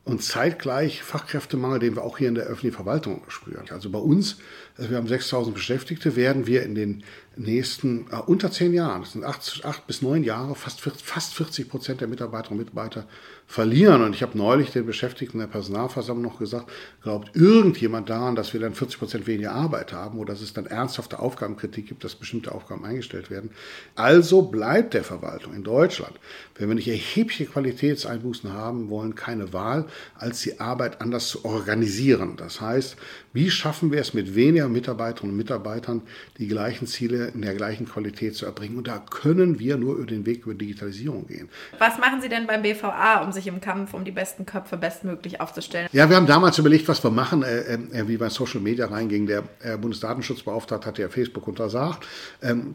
und 0.04 0.22
zeitgleich 0.22 1.02
Fachkräftemangel, 1.02 1.78
den 1.78 1.96
wir 1.96 2.04
auch 2.04 2.18
hier 2.18 2.28
in 2.28 2.34
der 2.34 2.44
öffentlichen 2.44 2.76
Verwaltung 2.76 3.22
spüren. 3.28 3.64
Also 3.70 3.90
bei 3.90 3.98
uns, 3.98 4.36
wir 4.76 4.96
haben 4.96 5.08
6000 5.08 5.54
Beschäftigte, 5.54 6.14
werden 6.14 6.46
wir 6.46 6.62
in 6.62 6.74
den 6.74 7.04
nächsten, 7.36 8.06
äh, 8.10 8.16
unter 8.16 8.50
zehn 8.50 8.72
Jahren, 8.72 9.02
das 9.02 9.12
sind 9.12 9.24
acht, 9.24 9.62
acht 9.64 9.86
bis 9.86 10.02
neun 10.02 10.24
Jahre, 10.24 10.54
fast, 10.54 10.80
fast 10.80 11.34
40 11.34 11.68
Prozent 11.68 12.00
der 12.00 12.08
Mitarbeiterinnen 12.08 12.60
und 12.60 12.66
Mitarbeiter 12.66 13.06
verlieren. 13.46 14.02
Und 14.02 14.14
ich 14.14 14.22
habe 14.22 14.36
neulich 14.38 14.70
den 14.70 14.86
Beschäftigten 14.86 15.38
der 15.38 15.46
Personalversammlung 15.46 16.32
noch 16.32 16.38
gesagt, 16.38 16.70
glaubt 17.02 17.36
irgendjemand 17.36 18.08
daran, 18.08 18.34
dass 18.34 18.52
wir 18.52 18.60
dann 18.60 18.74
40 18.74 18.98
Prozent 18.98 19.26
weniger 19.26 19.52
Arbeit 19.52 19.92
haben 19.92 20.18
oder 20.18 20.32
dass 20.32 20.42
es 20.42 20.52
dann 20.52 20.66
ernsthafte 20.66 21.18
Aufgabenkritik 21.18 21.86
gibt, 21.86 22.04
dass 22.04 22.14
bestimmte 22.14 22.52
Aufgaben 22.52 22.84
eingestellt 22.84 23.30
werden. 23.30 23.50
Also 23.94 24.42
bleibt 24.42 24.94
der 24.94 25.04
Verwaltung 25.04 25.54
in 25.54 25.62
Deutschland, 25.62 26.18
wenn 26.56 26.68
wir 26.68 26.74
nicht 26.74 26.88
erhebliche 26.88 27.46
Qualitätseinbußen 27.46 28.52
haben 28.52 28.88
wollen, 28.88 29.14
keine 29.14 29.52
Wahl, 29.52 29.86
als 30.14 30.40
die 30.40 30.60
Arbeit 30.60 31.00
anders 31.00 31.28
zu 31.28 31.44
organisieren. 31.44 32.36
Das 32.36 32.60
heißt, 32.60 32.96
wie 33.32 33.50
schaffen 33.50 33.92
wir 33.92 34.00
es 34.00 34.14
mit 34.14 34.34
weniger 34.34 34.68
Mitarbeiterinnen 34.68 35.32
und 35.32 35.36
Mitarbeitern, 35.36 36.02
die 36.38 36.48
gleichen 36.48 36.86
Ziele 36.86 37.23
in 37.28 37.42
der 37.42 37.54
gleichen 37.54 37.86
Qualität 37.86 38.36
zu 38.36 38.46
erbringen? 38.46 38.76
Und 38.76 38.88
da 38.88 38.98
können 38.98 39.58
wir 39.58 39.76
nur 39.76 39.96
über 39.96 40.06
den 40.06 40.26
Weg 40.26 40.44
über 40.44 40.54
Digitalisierung 40.54 41.26
gehen. 41.26 41.48
Was 41.78 41.98
machen 41.98 42.20
Sie 42.20 42.28
denn 42.28 42.46
beim 42.46 42.62
BVA, 42.62 43.22
um 43.22 43.32
sich 43.32 43.46
im 43.46 43.60
Kampf 43.60 43.94
um 43.94 44.04
die 44.04 44.10
besten 44.10 44.46
Köpfe 44.46 44.76
bestmöglich 44.76 45.40
aufzustellen? 45.40 45.88
Ja, 45.92 46.08
wir 46.08 46.16
haben 46.16 46.26
damals 46.26 46.58
überlegt, 46.58 46.88
was 46.88 47.02
wir 47.02 47.10
machen, 47.10 47.42
äh, 47.42 47.74
äh, 47.74 48.08
wie 48.08 48.18
wir 48.18 48.26
in 48.26 48.30
Social 48.30 48.60
Media 48.60 48.86
reingingen. 48.86 49.26
Der 49.26 49.44
äh, 49.60 49.76
Bundesdatenschutzbeauftragte 49.76 50.86
hat 50.86 50.98
ja 50.98 51.08
Facebook 51.08 51.48
untersagt. 51.48 52.06
Ähm, 52.42 52.74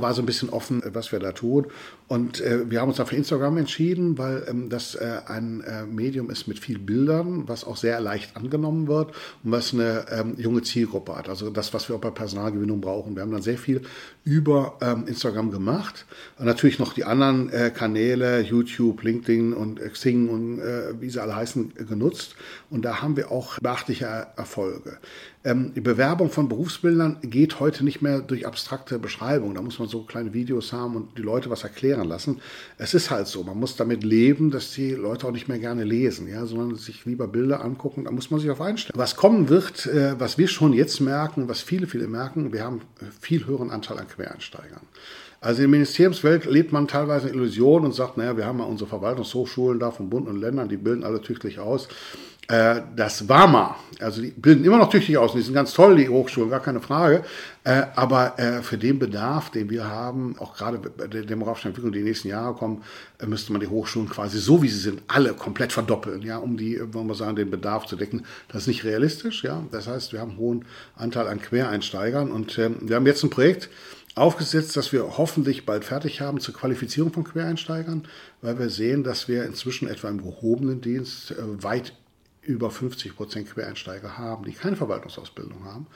war 0.00 0.14
so 0.14 0.22
ein 0.22 0.26
bisschen 0.26 0.50
offen, 0.50 0.82
was 0.92 1.12
wir 1.12 1.18
da 1.18 1.32
tun. 1.32 1.66
Und 2.06 2.40
äh, 2.40 2.70
wir 2.70 2.80
haben 2.80 2.88
uns 2.88 2.98
dafür 2.98 3.18
Instagram 3.18 3.58
entschieden, 3.58 4.18
weil 4.18 4.44
ähm, 4.48 4.68
das 4.68 4.94
äh, 4.94 5.20
ein 5.26 5.60
äh, 5.62 5.84
Medium 5.84 6.30
ist 6.30 6.46
mit 6.48 6.58
viel 6.58 6.78
Bildern, 6.78 7.48
was 7.48 7.64
auch 7.64 7.76
sehr 7.76 8.00
leicht 8.00 8.36
angenommen 8.36 8.88
wird 8.88 9.12
und 9.44 9.52
was 9.52 9.74
eine 9.74 10.06
ähm, 10.10 10.34
junge 10.38 10.62
Zielgruppe 10.62 11.16
hat. 11.16 11.28
Also 11.28 11.50
das, 11.50 11.74
was 11.74 11.88
wir 11.88 11.96
auch 11.96 12.00
bei 12.00 12.10
Personalgewinnung 12.10 12.80
brauchen. 12.80 13.14
Wir 13.14 13.22
haben 13.22 13.32
dann 13.32 13.42
sehr 13.42 13.58
viel 13.58 13.82
über 14.28 14.76
ähm, 14.82 15.06
Instagram 15.06 15.50
gemacht. 15.50 16.04
Und 16.38 16.44
natürlich 16.44 16.78
noch 16.78 16.92
die 16.92 17.04
anderen 17.04 17.50
äh, 17.50 17.70
Kanäle, 17.74 18.42
YouTube, 18.42 19.02
LinkedIn 19.02 19.54
und 19.54 19.80
Xing 19.80 20.28
und 20.28 20.60
äh, 20.60 21.00
wie 21.00 21.08
sie 21.08 21.18
alle 21.18 21.34
heißen, 21.34 21.72
genutzt. 21.88 22.36
Und 22.68 22.84
da 22.84 23.00
haben 23.00 23.16
wir 23.16 23.32
auch 23.32 23.58
beachtliche 23.58 24.26
Erfolge. 24.36 24.98
Ähm, 25.44 25.72
die 25.74 25.80
Bewerbung 25.80 26.30
von 26.30 26.48
Berufsbildern 26.48 27.18
geht 27.22 27.58
heute 27.58 27.84
nicht 27.84 28.02
mehr 28.02 28.20
durch 28.20 28.46
abstrakte 28.46 28.98
Beschreibungen. 28.98 29.54
Da 29.54 29.62
muss 29.62 29.78
man 29.78 29.88
so 29.88 30.02
kleine 30.02 30.34
Videos 30.34 30.74
haben 30.74 30.94
und 30.96 31.16
die 31.16 31.22
Leute 31.22 31.48
was 31.48 31.62
erklären 31.62 32.06
lassen. 32.06 32.40
Es 32.76 32.92
ist 32.92 33.10
halt 33.10 33.28
so, 33.28 33.44
man 33.44 33.58
muss 33.58 33.76
damit 33.76 34.04
leben, 34.04 34.50
dass 34.50 34.72
die 34.72 34.90
Leute 34.90 35.26
auch 35.26 35.32
nicht 35.32 35.48
mehr 35.48 35.58
gerne 35.58 35.84
lesen, 35.84 36.28
ja, 36.28 36.44
sondern 36.44 36.76
sich 36.76 37.06
lieber 37.06 37.28
Bilder 37.28 37.64
angucken, 37.64 38.04
da 38.04 38.10
muss 38.10 38.30
man 38.30 38.40
sich 38.40 38.50
auf 38.50 38.60
einstellen. 38.60 38.98
Was 38.98 39.16
kommen 39.16 39.48
wird, 39.48 39.86
äh, 39.86 40.18
was 40.18 40.36
wir 40.36 40.48
schon 40.48 40.74
jetzt 40.74 41.00
merken, 41.00 41.48
was 41.48 41.62
viele, 41.62 41.86
viele 41.86 42.08
merken, 42.08 42.52
wir 42.52 42.64
haben 42.64 42.82
viel 43.20 43.46
höheren 43.46 43.70
Anteil 43.70 43.98
an 43.98 44.08
Quereinsteigern. 44.18 44.80
Also 45.40 45.62
in 45.62 45.70
der 45.70 45.78
Ministeriumswelt 45.78 46.46
lebt 46.46 46.72
man 46.72 46.88
teilweise 46.88 47.28
Illusionen 47.28 47.86
und 47.86 47.94
sagt, 47.94 48.16
naja, 48.16 48.36
wir 48.36 48.44
haben 48.44 48.58
ja 48.58 48.64
unsere 48.64 48.90
Verwaltungshochschulen 48.90 49.78
da 49.78 49.92
von 49.92 50.10
Bund 50.10 50.26
und 50.26 50.40
Ländern, 50.40 50.68
die 50.68 50.76
bilden 50.76 51.04
alle 51.04 51.22
tüchtig 51.22 51.60
aus. 51.60 51.88
Äh, 52.48 52.80
das 52.96 53.28
war 53.28 53.46
mal. 53.46 53.76
Also 54.00 54.22
die 54.22 54.30
bilden 54.30 54.64
immer 54.64 54.78
noch 54.78 54.90
tüchtig 54.90 55.16
aus 55.18 55.32
und 55.32 55.38
die 55.38 55.44
sind 55.44 55.54
ganz 55.54 55.74
toll, 55.74 55.96
die 55.96 56.08
Hochschulen, 56.08 56.50
gar 56.50 56.60
keine 56.60 56.80
Frage. 56.80 57.22
Äh, 57.62 57.82
aber 57.94 58.38
äh, 58.38 58.62
für 58.62 58.78
den 58.78 58.98
Bedarf, 58.98 59.50
den 59.50 59.68
wir 59.70 59.86
haben, 59.86 60.34
auch 60.38 60.56
gerade 60.56 60.78
bei 60.78 61.06
der 61.06 61.22
demografischen 61.22 61.68
Entwicklung, 61.68 61.92
die, 61.92 61.98
die 61.98 62.04
nächsten 62.06 62.28
Jahre 62.28 62.54
kommen, 62.54 62.82
müsste 63.24 63.52
man 63.52 63.60
die 63.60 63.68
Hochschulen 63.68 64.08
quasi 64.08 64.38
so, 64.38 64.62
wie 64.62 64.68
sie 64.68 64.80
sind, 64.80 65.02
alle 65.08 65.34
komplett 65.34 65.72
verdoppeln, 65.72 66.22
ja, 66.22 66.38
um 66.38 66.56
die, 66.56 66.80
wollen 66.92 67.06
wir 67.06 67.14
sagen, 67.14 67.36
den 67.36 67.50
Bedarf 67.50 67.86
zu 67.86 67.96
decken. 67.96 68.24
Das 68.48 68.62
ist 68.62 68.68
nicht 68.68 68.82
realistisch, 68.84 69.44
ja. 69.44 69.62
Das 69.70 69.86
heißt, 69.86 70.12
wir 70.14 70.20
haben 70.20 70.30
einen 70.30 70.38
hohen 70.38 70.64
Anteil 70.96 71.28
an 71.28 71.40
Quereinsteigern 71.42 72.32
und 72.32 72.58
ähm, 72.58 72.76
wir 72.80 72.96
haben 72.96 73.06
jetzt 73.06 73.22
ein 73.22 73.30
Projekt, 73.30 73.68
aufgesetzt, 74.20 74.76
dass 74.76 74.92
wir 74.92 75.18
hoffentlich 75.18 75.64
bald 75.66 75.84
fertig 75.84 76.20
haben 76.20 76.40
zur 76.40 76.54
Qualifizierung 76.54 77.12
von 77.12 77.24
Quereinsteigern, 77.24 78.06
weil 78.42 78.58
wir 78.58 78.70
sehen, 78.70 79.04
dass 79.04 79.28
wir 79.28 79.44
inzwischen 79.44 79.88
etwa 79.88 80.08
im 80.08 80.22
gehobenen 80.22 80.80
Dienst 80.80 81.34
weit 81.38 81.94
über 82.42 82.70
50 82.70 83.14
Prozent 83.16 83.50
Quereinsteiger 83.50 84.16
haben, 84.16 84.44
die 84.44 84.52
keine 84.52 84.76
Verwaltungsausbildung 84.76 85.64
haben. 85.64 85.86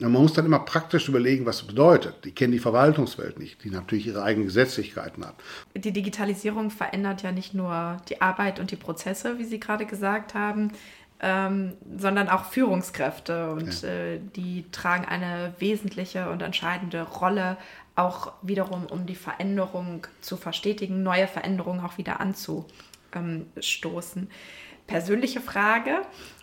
Und 0.00 0.12
man 0.12 0.22
muss 0.22 0.32
dann 0.32 0.46
immer 0.46 0.60
praktisch 0.60 1.10
überlegen, 1.10 1.44
was 1.44 1.58
das 1.58 1.66
bedeutet. 1.66 2.24
Die 2.24 2.32
kennen 2.32 2.52
die 2.52 2.58
Verwaltungswelt 2.58 3.38
nicht, 3.38 3.62
die 3.64 3.70
natürlich 3.70 4.06
ihre 4.06 4.22
eigenen 4.22 4.46
Gesetzlichkeiten 4.46 5.26
hat. 5.26 5.34
Die 5.74 5.92
Digitalisierung 5.92 6.70
verändert 6.70 7.22
ja 7.22 7.32
nicht 7.32 7.52
nur 7.52 7.98
die 8.08 8.22
Arbeit 8.22 8.60
und 8.60 8.70
die 8.70 8.76
Prozesse, 8.76 9.38
wie 9.38 9.44
Sie 9.44 9.60
gerade 9.60 9.84
gesagt 9.84 10.32
haben, 10.32 10.72
ähm, 11.22 11.74
sondern 11.98 12.28
auch 12.28 12.46
Führungskräfte. 12.46 13.52
Und 13.52 13.82
ja. 13.82 13.88
äh, 13.88 14.20
die 14.36 14.64
tragen 14.72 15.04
eine 15.04 15.54
wesentliche 15.58 16.30
und 16.30 16.42
entscheidende 16.42 17.02
Rolle, 17.02 17.56
auch 17.96 18.32
wiederum, 18.42 18.86
um 18.86 19.06
die 19.06 19.16
Veränderung 19.16 20.06
zu 20.20 20.36
verstetigen, 20.36 21.02
neue 21.02 21.26
Veränderungen 21.26 21.84
auch 21.84 21.98
wieder 21.98 22.20
anzustoßen 22.20 24.28
persönliche 24.90 25.40
Frage. 25.40 26.02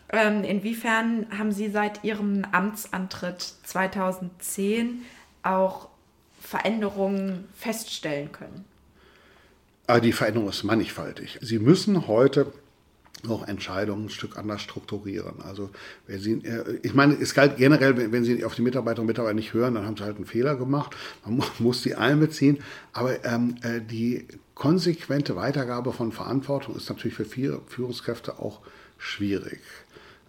Ähm, 0.10 0.46
inwiefern 0.46 1.28
haben 1.38 1.52
Sie 1.52 1.70
seit 1.70 2.04
Ihrem 2.06 2.46
Amtsantritt 2.52 3.42
2010 3.42 5.02
auch 5.44 5.90
Veränderungen 6.40 7.50
feststellen 7.54 8.32
können? 8.32 8.64
Ah, 9.86 10.00
die 10.00 10.14
Veränderung 10.14 10.50
ist 10.50 10.64
mannigfaltig. 10.64 11.38
Sie 11.42 11.60
müssen 11.60 12.08
heute 12.08 12.54
auch 13.28 13.48
Entscheidungen 13.48 14.06
ein 14.06 14.10
Stück 14.10 14.38
anders 14.38 14.62
strukturieren. 14.62 15.42
Also 15.42 15.70
wenn 16.06 16.20
Sie, 16.20 16.34
äh, 16.46 16.80
ich 16.84 16.94
meine, 16.94 17.16
es 17.16 17.34
galt 17.34 17.58
generell, 17.58 18.12
wenn 18.12 18.24
Sie 18.24 18.44
auf 18.46 18.56
die 18.56 18.62
Mitarbeiterinnen 18.62 19.02
und 19.02 19.08
Mitarbeiter 19.08 19.34
nicht 19.34 19.54
hören, 19.54 19.76
dann 19.76 19.86
haben 19.86 19.98
Sie 19.98 20.04
halt 20.04 20.18
einen 20.18 20.26
Fehler 20.26 20.56
gemacht. 20.56 20.96
Man 21.26 21.42
muss 21.60 21.82
die 21.82 21.96
einbeziehen. 21.96 22.60
Aber 22.94 23.24
ähm, 23.26 23.56
äh, 23.64 23.82
die 23.82 24.28
konsequente 24.56 25.36
Weitergabe 25.36 25.94
von 25.94 26.12
Verantwortung 26.12 26.76
ist 26.76 26.90
natürlich 26.90 27.16
für 27.16 27.26
viele 27.26 27.62
Führungskräfte 27.68 28.40
auch 28.40 28.62
schwierig. 28.98 29.60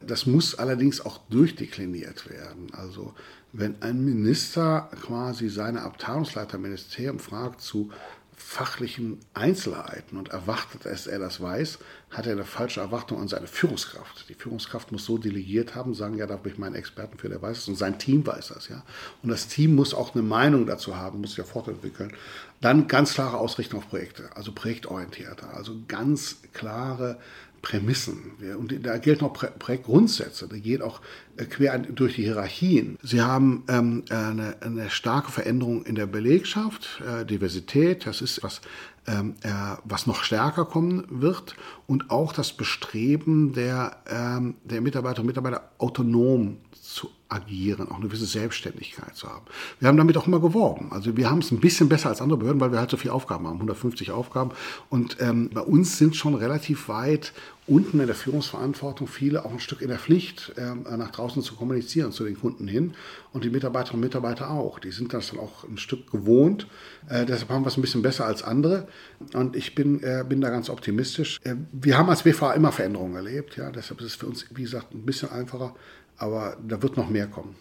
Das 0.00 0.26
muss 0.26 0.54
allerdings 0.54 1.00
auch 1.00 1.18
durchdekliniert 1.28 2.28
werden. 2.30 2.68
Also 2.73 3.14
wenn 3.52 3.80
ein 3.80 4.04
Minister 4.04 4.90
quasi 5.02 5.49
seine 5.49 5.83
Abteilungsleiterministerium 5.83 7.18
fragt 7.18 7.62
zu 7.62 7.90
fachlichen 8.38 9.18
Einzelheiten 9.35 10.16
und 10.16 10.28
erwartet, 10.28 10.85
dass 10.87 11.07
er 11.07 11.18
das 11.18 11.40
weiß, 11.40 11.78
hat 12.11 12.26
er 12.26 12.33
eine 12.33 12.45
falsche 12.45 12.80
Erwartung 12.80 13.21
an 13.21 13.28
seine 13.28 13.47
Führungskraft. 13.47 14.28
Die 14.28 14.35
Führungskraft 14.35 14.92
muss 14.92 15.04
so 15.04 15.18
delegiert 15.18 15.75
haben, 15.75 15.92
sagen, 15.92 16.16
ja, 16.16 16.26
da 16.26 16.35
habe 16.35 16.49
ich 16.49 16.57
meinen 16.57 16.75
Experten 16.75 17.18
für, 17.18 17.28
der 17.28 17.42
weiß 17.42 17.59
es 17.59 17.68
und 17.68 17.76
sein 17.76 17.99
Team 17.99 18.26
weiß 18.26 18.49
das, 18.54 18.68
ja. 18.68 18.83
Und 19.23 19.28
das 19.28 19.49
Team 19.49 19.75
muss 19.75 19.92
auch 19.92 20.14
eine 20.14 20.23
Meinung 20.23 20.66
dazu 20.66 20.97
haben, 20.97 21.21
muss 21.21 21.30
sich 21.30 21.38
ja 21.38 21.45
fortentwickeln. 21.45 22.12
Dann 22.61 22.88
ganz 22.88 23.14
klare 23.14 23.38
Ausrichtung 23.38 23.80
auf 23.80 23.88
Projekte, 23.88 24.30
also 24.35 24.52
projektorientierter, 24.52 25.54
also 25.54 25.76
ganz 25.87 26.38
klare 26.52 27.18
Prämissen. 27.62 28.32
Und 28.58 28.86
da 28.86 28.98
gelten 28.98 29.24
auch 29.24 29.32
Projektgrundsätze. 29.32 30.48
Da 30.48 30.56
geht 30.56 30.82
auch 30.82 31.00
äh, 31.36 31.44
quer 31.44 31.78
durch 31.78 32.14
die 32.14 32.22
Hierarchien. 32.22 32.98
Sie 33.02 33.20
haben 33.20 33.64
ähm, 33.68 34.04
eine, 34.10 34.56
eine, 34.60 34.90
starke 34.90 35.30
Veränderung 35.30 35.84
in 35.84 35.94
der 35.94 36.06
Belegschaft, 36.06 37.02
äh, 37.06 37.24
Diversität, 37.24 38.06
das 38.06 38.20
ist 38.20 38.42
was, 38.42 38.60
ähm, 39.06 39.34
äh, 39.42 39.50
was 39.84 40.06
noch 40.06 40.22
stärker 40.22 40.64
kommen 40.64 41.04
wird. 41.08 41.56
Und 41.86 42.10
auch 42.10 42.32
das 42.32 42.52
Bestreben 42.52 43.52
der, 43.52 43.96
ähm, 44.08 44.56
der 44.64 44.80
Mitarbeiterinnen 44.80 45.28
und 45.28 45.36
Mitarbeiter 45.36 45.70
autonom 45.78 46.58
zu 46.72 47.10
agieren, 47.28 47.88
auch 47.88 47.97
eine 47.97 48.06
gewisse 48.06 48.26
Selbstständigkeit 48.26 49.14
zu 49.14 49.28
haben. 49.28 49.44
Wir 49.80 49.88
haben 49.88 49.99
damit 49.99 50.16
auch 50.16 50.26
immer 50.26 50.40
geworben. 50.40 50.88
Also 50.90 51.16
wir 51.16 51.30
haben 51.30 51.40
es 51.40 51.50
ein 51.50 51.61
bisschen 51.61 51.88
besser 51.88 52.08
als 52.08 52.23
andere 52.23 52.38
Behörden, 52.38 52.61
weil 52.61 52.73
wir 52.73 52.78
halt 52.78 52.90
so 52.90 52.97
viele 52.97 53.12
Aufgaben 53.12 53.47
haben, 53.47 53.56
150 53.56 54.11
Aufgaben. 54.12 54.52
Und 54.88 55.18
ähm, 55.20 55.50
bei 55.52 55.61
uns 55.61 55.99
sind 55.99 56.16
schon 56.16 56.35
relativ 56.35 56.88
weit 56.88 57.32
unten 57.66 58.00
in 58.00 58.06
der 58.06 58.16
Führungsverantwortung 58.16 59.06
viele 59.06 59.44
auch 59.44 59.52
ein 59.52 59.61
Stück 59.61 59.82
in 59.82 59.88
der 59.88 59.99
Pflicht, 59.99 60.54
ähm, 60.56 60.87
nach 60.97 61.11
draußen 61.11 61.42
zu 61.42 61.54
kommunizieren 61.54 62.12
zu 62.12 62.25
den 62.25 62.40
Kunden 62.40 62.66
hin. 62.66 62.94
Und 63.35 63.44
die 63.44 63.50
Mitarbeiterinnen 63.50 64.02
und 64.02 64.08
Mitarbeiter 64.08 64.50
auch. 64.50 64.78
Die 64.78 64.90
sind 64.90 65.12
das 65.12 65.30
dann 65.30 65.38
auch 65.38 65.64
ein 65.64 65.76
Stück 65.76 66.11
gewohnt. 66.11 66.66
Äh, 67.11 67.26
deshalb 67.26 67.50
haben 67.50 67.62
wir 67.62 67.68
es 67.68 67.76
ein 67.76 67.82
bisschen 67.82 68.00
besser 68.00 68.25
als 68.25 68.42
andere. 68.42 68.88
Und 69.35 69.54
ich 69.54 69.75
bin, 69.75 70.02
äh, 70.02 70.25
bin 70.26 70.40
da 70.40 70.49
ganz 70.49 70.70
optimistisch. 70.70 71.38
Äh, 71.44 71.56
wir 71.73 71.99
haben 71.99 72.08
als 72.08 72.23
BVA 72.23 72.54
immer 72.54 72.73
Veränderungen 72.73 73.16
erlebt. 73.16 73.56
Ja, 73.58 73.70
deshalb 73.70 74.00
ist 74.00 74.06
es 74.06 74.14
für 74.14 74.26
uns, 74.26 74.47
wie 74.54 74.62
gesagt, 74.62 74.94
ein 74.94 75.04
bisschen 75.04 75.30
einfacher 75.30 75.75
aber 76.18 76.56
da 76.66 76.82
wird 76.82 76.97
noch 76.97 77.08
mehr 77.08 77.17
kommen. 77.26 77.56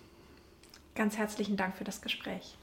Ganz 0.96 1.18
herzlichen 1.18 1.58
Dank 1.58 1.76
für 1.76 1.84
das 1.84 2.02
Gespräch. 2.02 2.58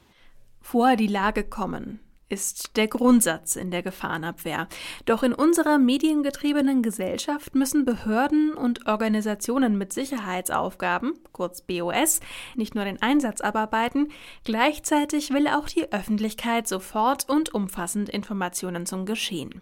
Vor 0.61 0.95
die 0.95 1.07
Lage 1.07 1.43
kommen 1.43 1.99
ist 2.27 2.75
der 2.75 2.87
Grundsatz 2.87 3.55
in 3.55 3.69
der 3.69 3.83
Gefahrenabwehr. 3.83 4.67
Doch 5.05 5.21
in 5.21 5.33
unserer 5.33 5.77
mediengetriebenen 5.77 6.81
Gesellschaft 6.81 7.53
müssen 7.53 7.85
Behörden 7.85 8.53
und 8.53 8.87
Organisationen 8.87 9.77
mit 9.77 9.93
Sicherheitsaufgaben, 9.93 11.13
kurz 11.31 11.61
BOS, 11.61 12.21
nicht 12.55 12.73
nur 12.73 12.85
den 12.85 13.01
Einsatz 13.01 13.41
abarbeiten, 13.41 14.09
gleichzeitig 14.43 15.31
will 15.31 15.47
auch 15.47 15.69
die 15.69 15.91
Öffentlichkeit 15.91 16.67
sofort 16.67 17.29
und 17.29 17.53
umfassend 17.53 18.09
Informationen 18.09 18.85
zum 18.85 19.05
Geschehen. 19.05 19.61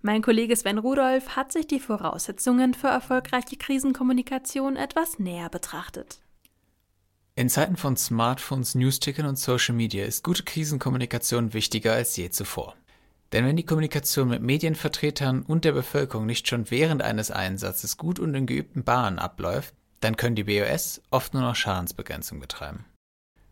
Mein 0.00 0.22
Kollege 0.22 0.56
Sven 0.56 0.78
Rudolph 0.78 1.36
hat 1.36 1.52
sich 1.52 1.66
die 1.66 1.80
Voraussetzungen 1.80 2.72
für 2.72 2.88
erfolgreiche 2.88 3.56
Krisenkommunikation 3.56 4.76
etwas 4.76 5.18
näher 5.18 5.50
betrachtet. 5.50 6.20
In 7.38 7.48
Zeiten 7.48 7.76
von 7.76 7.96
Smartphones, 7.96 8.74
Newstickern 8.74 9.24
und 9.24 9.38
Social 9.38 9.72
Media 9.72 10.04
ist 10.04 10.24
gute 10.24 10.42
Krisenkommunikation 10.42 11.52
wichtiger 11.52 11.92
als 11.92 12.16
je 12.16 12.30
zuvor. 12.30 12.74
Denn 13.30 13.46
wenn 13.46 13.54
die 13.54 13.64
Kommunikation 13.64 14.28
mit 14.28 14.42
Medienvertretern 14.42 15.42
und 15.42 15.64
der 15.64 15.70
Bevölkerung 15.70 16.26
nicht 16.26 16.48
schon 16.48 16.68
während 16.72 17.00
eines 17.00 17.30
Einsatzes 17.30 17.96
gut 17.96 18.18
und 18.18 18.34
in 18.34 18.46
geübten 18.46 18.82
Bahnen 18.82 19.20
abläuft, 19.20 19.72
dann 20.00 20.16
können 20.16 20.34
die 20.34 20.42
BOS 20.42 21.00
oft 21.12 21.32
nur 21.32 21.44
noch 21.44 21.54
Schadensbegrenzung 21.54 22.40
betreiben. 22.40 22.86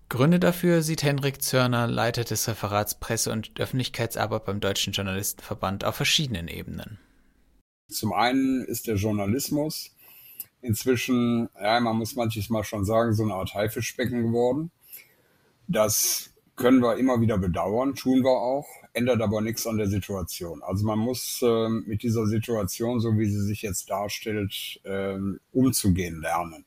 Gründe 0.09 0.41
dafür 0.41 0.83
sieht 0.83 1.05
Henrik 1.05 1.41
Zörner, 1.41 1.87
Leiter 1.87 2.25
des 2.25 2.49
Referats 2.49 2.99
Presse- 2.99 3.31
und 3.31 3.53
Öffentlichkeitsarbeit 3.61 4.47
beim 4.47 4.59
Deutschen 4.59 4.95
Journalistenverband 4.95 5.85
auf 5.85 5.95
verschiedenen 5.95 6.49
Ebenen. 6.49 6.99
Zum 7.89 8.13
einen 8.13 8.65
ist 8.65 8.89
der 8.89 8.97
Journalismus 8.97 9.96
inzwischen, 10.67 11.49
ja, 11.61 11.81
man 11.81 11.97
muss 11.97 12.17
manches 12.17 12.51
Mal 12.51 12.65
schon 12.65 12.85
sagen, 12.85 13.15
so 13.15 13.23
eine 13.23 13.35
Art 13.35 13.55
Haifischbecken 13.55 14.23
geworden. 14.23 14.71
Das 15.69 16.31
können 16.57 16.81
wir 16.81 16.97
immer 16.97 17.21
wieder 17.21 17.39
bedauern, 17.39 17.95
tun 17.95 18.23
wir 18.25 18.31
auch, 18.31 18.67
ändert 18.95 19.21
aber 19.21 19.41
nichts 19.43 19.67
an 19.67 19.77
der 19.77 19.89
Situation. 19.89 20.63
Also 20.63 20.87
man 20.87 20.99
muss 20.99 21.43
äh, 21.43 21.69
mit 21.69 22.03
dieser 22.03 22.27
Situation, 22.27 23.01
so 23.01 23.19
wie 23.19 23.27
sie 23.27 23.43
sich 23.43 23.63
jetzt 23.63 23.91
darstellt, 23.91 24.81
äh, 24.85 25.19
umzugehen 25.53 26.21
lernen. 26.21 26.65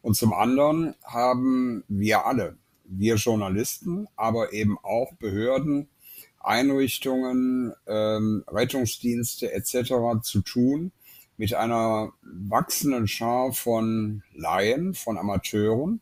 Und 0.00 0.16
zum 0.16 0.32
anderen 0.32 0.94
haben 1.04 1.84
wir 1.88 2.26
alle, 2.26 2.56
wir 2.84 3.16
Journalisten, 3.16 4.06
aber 4.16 4.52
eben 4.52 4.78
auch 4.82 5.12
Behörden, 5.14 5.88
Einrichtungen, 6.40 7.72
ähm, 7.86 8.44
Rettungsdienste 8.48 9.52
etc. 9.52 10.22
zu 10.22 10.42
tun, 10.42 10.92
mit 11.42 11.54
einer 11.54 12.12
wachsenden 12.22 13.08
Schar 13.08 13.52
von 13.52 14.22
Laien, 14.32 14.94
von 14.94 15.18
Amateuren, 15.18 16.00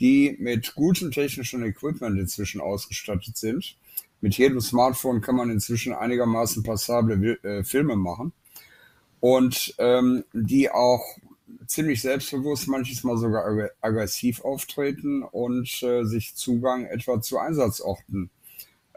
die 0.00 0.34
mit 0.40 0.74
gutem 0.74 1.12
technischen 1.12 1.62
Equipment 1.62 2.18
inzwischen 2.18 2.60
ausgestattet 2.60 3.36
sind. 3.36 3.76
Mit 4.20 4.36
jedem 4.36 4.60
Smartphone 4.60 5.20
kann 5.20 5.36
man 5.36 5.50
inzwischen 5.50 5.92
einigermaßen 5.92 6.64
passable 6.64 7.38
äh, 7.44 7.62
Filme 7.62 7.94
machen 7.94 8.32
und 9.20 9.72
ähm, 9.78 10.24
die 10.32 10.68
auch 10.68 11.04
ziemlich 11.68 12.02
selbstbewusst, 12.02 12.66
manches 12.66 13.04
Mal 13.04 13.18
sogar 13.18 13.44
aggressiv 13.80 14.40
auftreten 14.40 15.22
und 15.22 15.80
äh, 15.84 16.02
sich 16.02 16.34
Zugang 16.34 16.86
etwa 16.86 17.20
zu 17.20 17.38
Einsatzorten 17.38 18.30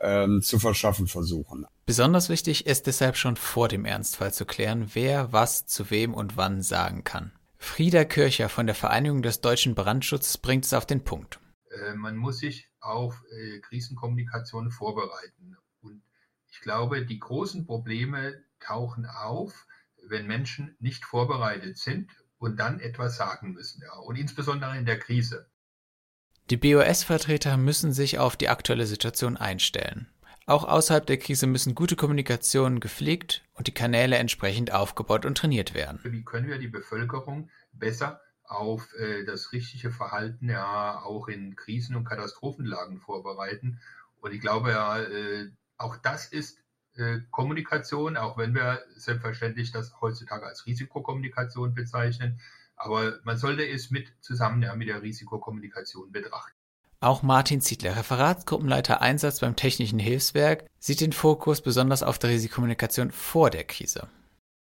ähm, 0.02 0.42
zu 0.42 0.58
verschaffen 0.58 1.06
versuchen. 1.06 1.68
Besonders 1.88 2.30
wichtig 2.30 2.66
ist 2.66 2.88
deshalb 2.88 3.16
schon 3.16 3.36
vor 3.36 3.68
dem 3.68 3.86
Ernstfall 3.86 4.34
zu 4.34 4.46
klären, 4.46 4.90
wer 4.94 5.32
was 5.32 5.68
zu 5.68 5.92
wem 5.92 6.16
und 6.16 6.36
wann 6.36 6.64
sagen 6.64 7.04
kann. 7.04 7.32
Frieda 7.58 8.06
Kircher 8.06 8.50
von 8.50 8.66
der 8.66 8.76
Vereinigung 8.76 9.22
des 9.22 9.42
deutschen 9.42 9.76
Brandschutzes 9.76 10.40
bringt 10.40 10.66
es 10.66 10.74
auf 10.74 10.88
den 10.88 11.04
Punkt. 11.04 11.40
Äh, 11.70 11.94
man 11.94 12.18
muss 12.18 12.40
sich 12.40 12.70
auf 12.80 13.24
äh, 13.32 13.60
Krisenkommunikation 13.60 14.72
vorbereiten. 14.72 15.58
Und 15.82 16.02
ich 16.50 16.60
glaube, 16.62 17.06
die 17.06 17.20
großen 17.20 17.66
Probleme 17.66 18.44
tauchen 18.60 19.06
auf, 19.06 19.68
wenn 20.08 20.26
Menschen 20.26 20.76
nicht 20.80 21.06
vorbereitet 21.06 21.78
sind 21.78 22.12
und 22.38 22.60
dann 22.60 22.80
etwas 22.80 23.18
sagen 23.18 23.54
müssen. 23.54 23.84
Ja. 23.84 24.00
Und 24.00 24.16
insbesondere 24.16 24.78
in 24.78 24.86
der 24.86 25.00
Krise. 25.00 25.50
Die 26.50 26.58
BOS-Vertreter 26.58 27.58
müssen 27.58 27.92
sich 27.92 28.20
auf 28.20 28.38
die 28.38 28.50
aktuelle 28.50 28.86
Situation 28.86 29.38
einstellen. 29.38 30.08
Auch 30.48 30.64
außerhalb 30.64 31.06
der 31.06 31.18
Krise 31.18 31.48
müssen 31.48 31.74
gute 31.74 31.96
Kommunikationen 31.96 32.80
gepflegt 32.80 33.44
und 33.54 33.66
die 33.66 33.74
Kanäle 33.74 34.18
entsprechend 34.18 34.72
aufgebaut 34.72 35.26
und 35.26 35.38
trainiert 35.38 35.74
werden. 35.74 36.00
Wie 36.04 36.24
können 36.24 36.48
wir 36.48 36.60
die 36.60 36.68
Bevölkerung 36.68 37.50
besser 37.74 38.22
auf 38.44 38.94
äh, 38.94 39.26
das 39.26 39.54
richtige 39.54 39.92
Verhalten 39.92 40.50
ja 40.50 41.02
auch 41.02 41.28
in 41.28 41.56
Krisen- 41.56 41.96
und 41.96 42.06
Katastrophenlagen 42.06 43.00
vorbereiten? 43.00 43.80
Und 44.22 44.34
ich 44.34 44.42
glaube 44.42 44.72
ja, 44.72 45.02
äh, 45.02 45.50
auch 45.78 45.98
das 45.98 46.28
ist 46.28 46.60
äh, 46.96 47.22
Kommunikation, 47.32 48.16
auch 48.16 48.38
wenn 48.38 48.54
wir 48.54 48.84
selbstverständlich 48.96 49.72
das 49.72 50.00
heutzutage 50.00 50.46
als 50.46 50.68
Risikokommunikation 50.68 51.74
bezeichnen. 51.74 52.40
Aber 52.76 53.20
man 53.24 53.38
sollte 53.38 53.68
es 53.68 53.90
mit 53.90 54.14
zusammen 54.22 54.62
ja, 54.62 54.76
mit 54.76 54.90
der 54.90 55.02
Risikokommunikation 55.02 56.12
betrachten. 56.12 56.58
Auch 57.00 57.24
Martin 57.24 57.62
Ziedler, 57.62 57.98
Referatsgruppenleiter 57.98 59.02
Einsatz 59.02 59.40
beim 59.40 59.56
Technischen 59.56 60.00
Hilfswerk, 60.00 60.66
sieht 60.80 61.02
den 61.02 61.14
Fokus 61.14 61.62
besonders 61.62 62.04
auf 62.04 62.18
der 62.18 62.30
Risikokommunikation 62.30 63.12
vor 63.12 63.50
der 63.50 63.64
Krise. 63.64 64.08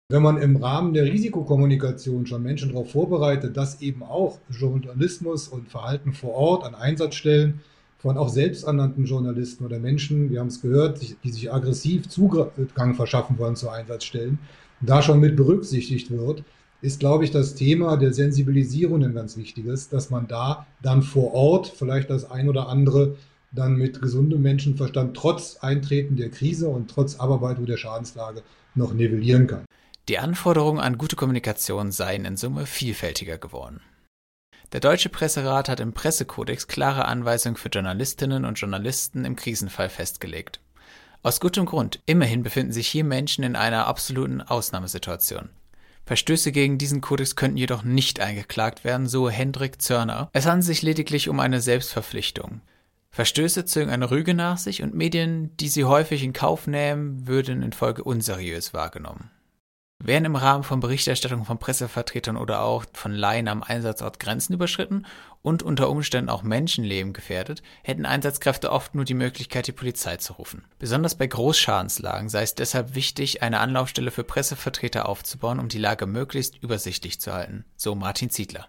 Wenn 0.10 0.24
man 0.24 0.38
im 0.38 0.56
Rahmen 0.58 0.94
der 0.94 1.06
Risikokommunikation 1.06 2.28
schon 2.28 2.44
Menschen 2.44 2.70
darauf 2.70 2.92
vorbereitet, 2.92 3.58
dass 3.58 3.82
eben 3.82 4.04
auch 4.04 4.40
Journalismus 4.50 5.48
und 5.48 5.70
Verhalten 5.70 6.14
vor 6.14 6.34
Ort 6.34 6.64
an 6.64 6.76
Einsatzstellen 6.76 7.62
von 7.98 8.18
auch 8.18 8.30
selbsternannten 8.30 9.06
Journalisten 9.06 9.66
oder 9.66 9.80
Menschen, 9.80 10.30
wir 10.30 10.40
haben 10.40 10.48
es 10.48 10.62
gehört, 10.62 11.02
die 11.24 11.32
sich 11.32 11.52
aggressiv 11.52 12.08
Zugang 12.08 12.94
verschaffen 12.96 13.38
wollen 13.38 13.56
zu 13.56 13.70
Einsatzstellen, 13.70 14.40
da 14.80 15.02
schon 15.02 15.20
mit 15.20 15.36
berücksichtigt 15.36 16.12
wird, 16.12 16.44
ist, 16.82 17.00
glaube 17.00 17.24
ich, 17.24 17.32
das 17.32 17.56
Thema 17.56 17.98
der 17.98 18.14
Sensibilisierung 18.14 19.04
ein 19.04 19.14
ganz 19.14 19.38
wichtiges, 19.38 19.90
dass 19.90 20.10
man 20.10 20.28
da 20.28 20.68
dann 20.82 21.02
vor 21.02 21.34
Ort 21.34 21.68
vielleicht 21.68 22.10
das 22.10 22.30
ein 22.30 22.50
oder 22.50 22.70
andere 22.70 23.16
dann 23.52 23.76
mit 23.76 24.02
gesundem 24.02 24.42
Menschenverstand 24.42 25.16
trotz 25.16 25.58
Eintreten 25.58 26.16
der 26.16 26.30
Krise 26.30 26.68
und 26.70 26.92
trotz 26.92 27.16
Abarbeitung 27.16 27.66
der 27.66 27.78
Schadenslage 27.78 28.44
noch 28.76 28.94
nivellieren 28.94 29.48
kann. 29.48 29.66
Die 30.10 30.20
Anforderungen 30.20 30.80
an 30.80 30.98
gute 30.98 31.16
Kommunikation 31.16 31.92
seien 31.92 32.26
in 32.26 32.38
Summe 32.38 32.66
vielfältiger 32.66 33.38
geworden. 33.38 33.82
Der 34.74 34.80
Deutsche 34.80 35.10
Presserat 35.10 35.70
hat 35.70 35.80
im 35.80 35.94
Pressekodex 35.94 36.68
klare 36.68 37.06
Anweisungen 37.06 37.56
für 37.56 37.70
Journalistinnen 37.70 38.46
und 38.46 38.60
Journalisten 38.60 39.26
im 39.26 39.36
Krisenfall 39.36 39.90
festgelegt. 39.90 40.60
Aus 41.24 41.40
gutem 41.40 41.66
Grund, 41.66 42.02
immerhin 42.06 42.44
befinden 42.44 42.74
sich 42.74 42.88
hier 42.88 43.04
Menschen 43.04 43.44
in 43.44 43.56
einer 43.56 43.88
absoluten 43.88 44.42
Ausnahmesituation. 44.42 45.50
Verstöße 46.08 46.54
gegen 46.54 46.78
diesen 46.78 47.02
Kodex 47.02 47.36
könnten 47.36 47.58
jedoch 47.58 47.84
nicht 47.84 48.22
eingeklagt 48.22 48.86
werden, 48.86 49.08
so 49.08 49.30
Hendrik 49.30 49.82
Zörner. 49.82 50.30
Es 50.32 50.46
handelt 50.46 50.66
sich 50.66 50.82
lediglich 50.82 51.28
um 51.28 51.42
eine 51.42 51.60
Selbstverpflichtung. 51.60 52.62
Verstöße 53.12 53.66
zögen 53.66 53.92
eine 53.92 54.10
Rüge 54.10 54.34
nach 54.34 54.58
sich 54.58 54.82
und 54.82 54.96
Medien, 54.96 55.56
die 55.58 55.68
sie 55.68 55.84
häufig 55.84 56.24
in 56.24 56.32
Kauf 56.32 56.66
nehmen, 56.66 57.28
würden 57.28 57.62
infolge 57.62 58.06
unseriös 58.06 58.74
wahrgenommen. 58.74 59.32
Wären 60.00 60.26
im 60.26 60.36
Rahmen 60.36 60.64
von 60.64 60.80
Berichterstattung 60.80 61.44
von 61.44 61.58
Pressevertretern 61.58 62.38
oder 62.38 62.62
auch 62.62 62.86
von 62.94 63.14
Laien 63.14 63.48
am 63.48 63.64
Einsatzort 63.64 64.20
Grenzen 64.20 64.54
überschritten 64.54 65.08
und 65.42 65.64
unter 65.64 65.90
Umständen 65.90 66.30
auch 66.30 66.44
Menschenleben 66.44 67.14
gefährdet, 67.14 67.64
hätten 67.82 68.06
Einsatzkräfte 68.06 68.72
oft 68.72 68.94
nur 68.94 69.06
die 69.06 69.16
Möglichkeit, 69.16 69.66
die 69.66 69.72
Polizei 69.72 70.18
zu 70.18 70.34
rufen. 70.34 70.66
Besonders 70.78 71.16
bei 71.16 71.26
Großschadenslagen 71.26 72.30
sei 72.30 72.44
es 72.44 72.54
deshalb 72.54 72.94
wichtig, 72.94 73.42
eine 73.42 73.60
Anlaufstelle 73.60 74.12
für 74.12 74.24
Pressevertreter 74.24 75.10
aufzubauen, 75.10 75.60
um 75.60 75.68
die 75.68 75.80
Lage 75.80 76.06
möglichst 76.06 76.62
übersichtlich 76.62 77.20
zu 77.20 77.34
halten, 77.34 77.66
so 77.76 77.96
Martin 77.96 78.30
Ziedler. 78.30 78.68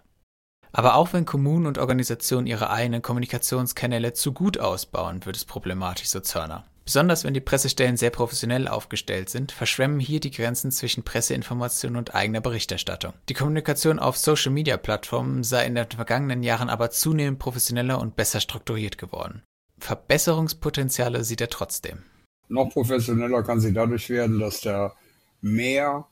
Aber 0.71 0.95
auch 0.95 1.13
wenn 1.13 1.25
Kommunen 1.25 1.67
und 1.67 1.77
Organisationen 1.77 2.47
ihre 2.47 2.71
eigenen 2.71 3.01
Kommunikationskanäle 3.03 4.13
zu 4.13 4.33
gut 4.33 4.59
ausbauen, 4.59 5.25
wird 5.25 5.35
es 5.35 5.45
problematisch, 5.45 6.09
so 6.09 6.19
Zörner. 6.21 6.65
Besonders 6.89 7.23
wenn 7.23 7.35
die 7.35 7.39
Pressestellen 7.39 7.97
sehr 7.97 8.09
professionell 8.09 8.67
aufgestellt 8.67 9.29
sind, 9.29 9.51
verschwemmen 9.51 9.99
hier 9.99 10.19
die 10.19 10.31
Grenzen 10.31 10.71
zwischen 10.71 11.03
Presseinformation 11.03 11.95
und 11.95 12.15
eigener 12.15 12.41
Berichterstattung. 12.41 13.13
Die 13.29 13.35
Kommunikation 13.35 13.99
auf 13.99 14.17
Social-Media-Plattformen 14.17 15.43
sei 15.43 15.67
in 15.67 15.75
den 15.75 15.85
vergangenen 15.85 16.41
Jahren 16.41 16.67
aber 16.67 16.89
zunehmend 16.89 17.37
professioneller 17.37 18.01
und 18.01 18.15
besser 18.15 18.39
strukturiert 18.39 18.97
geworden. 18.97 19.43
Verbesserungspotenziale 19.77 21.23
sieht 21.23 21.41
er 21.41 21.49
trotzdem. 21.49 21.99
Noch 22.47 22.71
professioneller 22.71 23.43
kann 23.43 23.59
sie 23.59 23.71
dadurch 23.71 24.09
werden, 24.09 24.39
dass 24.39 24.61
da 24.61 24.95
mehr 25.41 26.07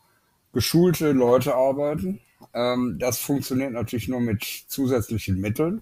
geschulte 0.53 1.11
Leute 1.11 1.55
arbeiten. 1.55 2.21
Ähm, 2.53 2.97
das 2.99 3.17
funktioniert 3.17 3.71
natürlich 3.71 4.09
nur 4.09 4.21
mit 4.21 4.43
zusätzlichen 4.67 5.41
Mitteln. 5.41 5.81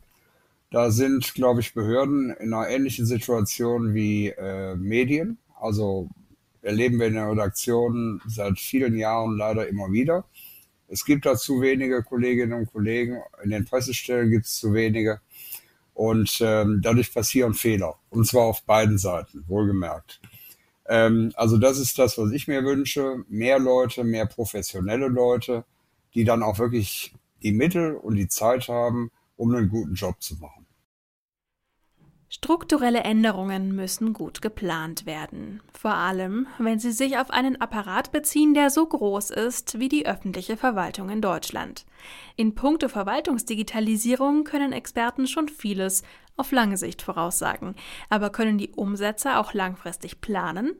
Da 0.75 0.91
sind, 0.91 1.33
glaube 1.35 1.61
ich, 1.61 1.73
Behörden 1.73 2.31
in 2.31 2.53
einer 2.53 2.67
ähnlichen 2.67 3.05
Situation 3.05 3.93
wie 3.93 4.27
äh, 4.27 4.75
Medien. 4.75 5.37
Also 5.57 6.09
erleben 6.61 6.99
wir 6.99 7.07
in 7.07 7.13
der 7.13 7.31
Redaktion 7.31 8.21
seit 8.27 8.59
vielen 8.59 8.97
Jahren 8.97 9.37
leider 9.37 9.69
immer 9.69 9.93
wieder. 9.93 10.25
Es 10.89 11.05
gibt 11.05 11.25
da 11.25 11.37
zu 11.37 11.61
wenige 11.61 12.03
Kolleginnen 12.03 12.51
und 12.51 12.73
Kollegen. 12.73 13.21
In 13.41 13.51
den 13.51 13.63
Pressestellen 13.63 14.29
gibt 14.29 14.47
es 14.47 14.59
zu 14.59 14.73
wenige. 14.73 15.21
Und 15.93 16.39
ähm, 16.41 16.81
dadurch 16.83 17.13
passieren 17.13 17.53
Fehler. 17.53 17.95
Und 18.09 18.27
zwar 18.27 18.43
auf 18.43 18.63
beiden 18.63 18.97
Seiten, 18.97 19.45
wohlgemerkt. 19.47 20.19
Ähm, 20.89 21.31
also 21.35 21.57
das 21.57 21.79
ist 21.79 21.97
das, 21.99 22.17
was 22.17 22.33
ich 22.33 22.49
mir 22.49 22.65
wünsche. 22.65 23.23
Mehr 23.29 23.59
Leute, 23.59 24.03
mehr 24.03 24.25
professionelle 24.25 25.07
Leute, 25.07 25.63
die 26.15 26.25
dann 26.25 26.43
auch 26.43 26.59
wirklich 26.59 27.13
die 27.43 27.53
Mittel 27.53 27.95
und 27.95 28.17
die 28.17 28.27
Zeit 28.27 28.67
haben, 28.67 29.09
um 29.37 29.55
einen 29.55 29.69
guten 29.69 29.93
Job 29.93 30.21
zu 30.21 30.35
machen. 30.35 30.64
Strukturelle 32.35 32.99
Änderungen 32.99 33.73
müssen 33.73 34.11
gut 34.11 34.41
geplant 34.41 35.05
werden, 35.05 35.63
vor 35.71 35.93
allem 35.93 36.47
wenn 36.57 36.79
sie 36.79 36.91
sich 36.91 37.17
auf 37.17 37.31
einen 37.31 37.61
Apparat 37.61 38.11
beziehen, 38.11 38.53
der 38.53 38.69
so 38.69 38.85
groß 38.85 39.29
ist 39.29 39.79
wie 39.79 39.87
die 39.87 40.05
öffentliche 40.05 40.57
Verwaltung 40.57 41.09
in 41.09 41.21
Deutschland. 41.21 41.85
In 42.35 42.53
puncto 42.53 42.89
Verwaltungsdigitalisierung 42.89 44.43
können 44.43 44.73
Experten 44.73 45.27
schon 45.27 45.47
vieles 45.47 46.03
auf 46.35 46.51
lange 46.51 46.75
Sicht 46.75 47.01
voraussagen, 47.01 47.73
aber 48.09 48.29
können 48.31 48.57
die 48.57 48.71
Umsetzer 48.71 49.39
auch 49.39 49.53
langfristig 49.53 50.19
planen? 50.19 50.75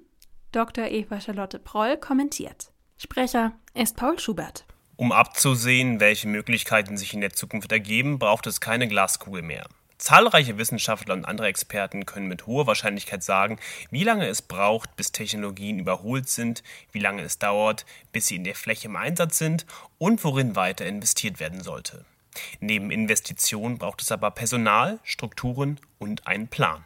Dr. 0.51 0.87
Eva 0.87 1.21
Charlotte 1.21 1.57
Proll 1.57 1.95
kommentiert. 1.95 2.73
Sprecher 2.97 3.53
ist 3.73 3.95
Paul 3.95 4.19
Schubert. 4.19 4.65
Um 4.97 5.13
abzusehen, 5.13 6.01
welche 6.01 6.27
Möglichkeiten 6.27 6.97
sich 6.97 7.13
in 7.13 7.21
der 7.21 7.31
Zukunft 7.31 7.71
ergeben, 7.71 8.19
braucht 8.19 8.45
es 8.45 8.59
keine 8.59 8.89
Glaskugel 8.89 9.41
mehr. 9.41 9.65
Zahlreiche 9.97 10.58
Wissenschaftler 10.58 11.13
und 11.13 11.25
andere 11.25 11.47
Experten 11.47 12.05
können 12.05 12.27
mit 12.27 12.47
hoher 12.47 12.67
Wahrscheinlichkeit 12.67 13.23
sagen, 13.23 13.60
wie 13.91 14.03
lange 14.03 14.27
es 14.27 14.41
braucht, 14.41 14.95
bis 14.97 15.12
Technologien 15.12 15.79
überholt 15.79 16.27
sind, 16.27 16.63
wie 16.91 16.99
lange 16.99 17.21
es 17.21 17.39
dauert, 17.39 17.86
bis 18.12 18.27
sie 18.27 18.36
in 18.36 18.43
der 18.43 18.55
Fläche 18.55 18.88
im 18.88 18.97
Einsatz 18.97 19.38
sind 19.38 19.65
und 19.97 20.23
worin 20.23 20.55
weiter 20.55 20.86
investiert 20.86 21.39
werden 21.39 21.62
sollte. 21.63 22.03
Neben 22.60 22.91
Investitionen 22.91 23.77
braucht 23.77 24.01
es 24.01 24.12
aber 24.12 24.31
Personal, 24.31 24.99
Strukturen 25.03 25.79
und 25.97 26.27
einen 26.27 26.49
Plan. 26.49 26.84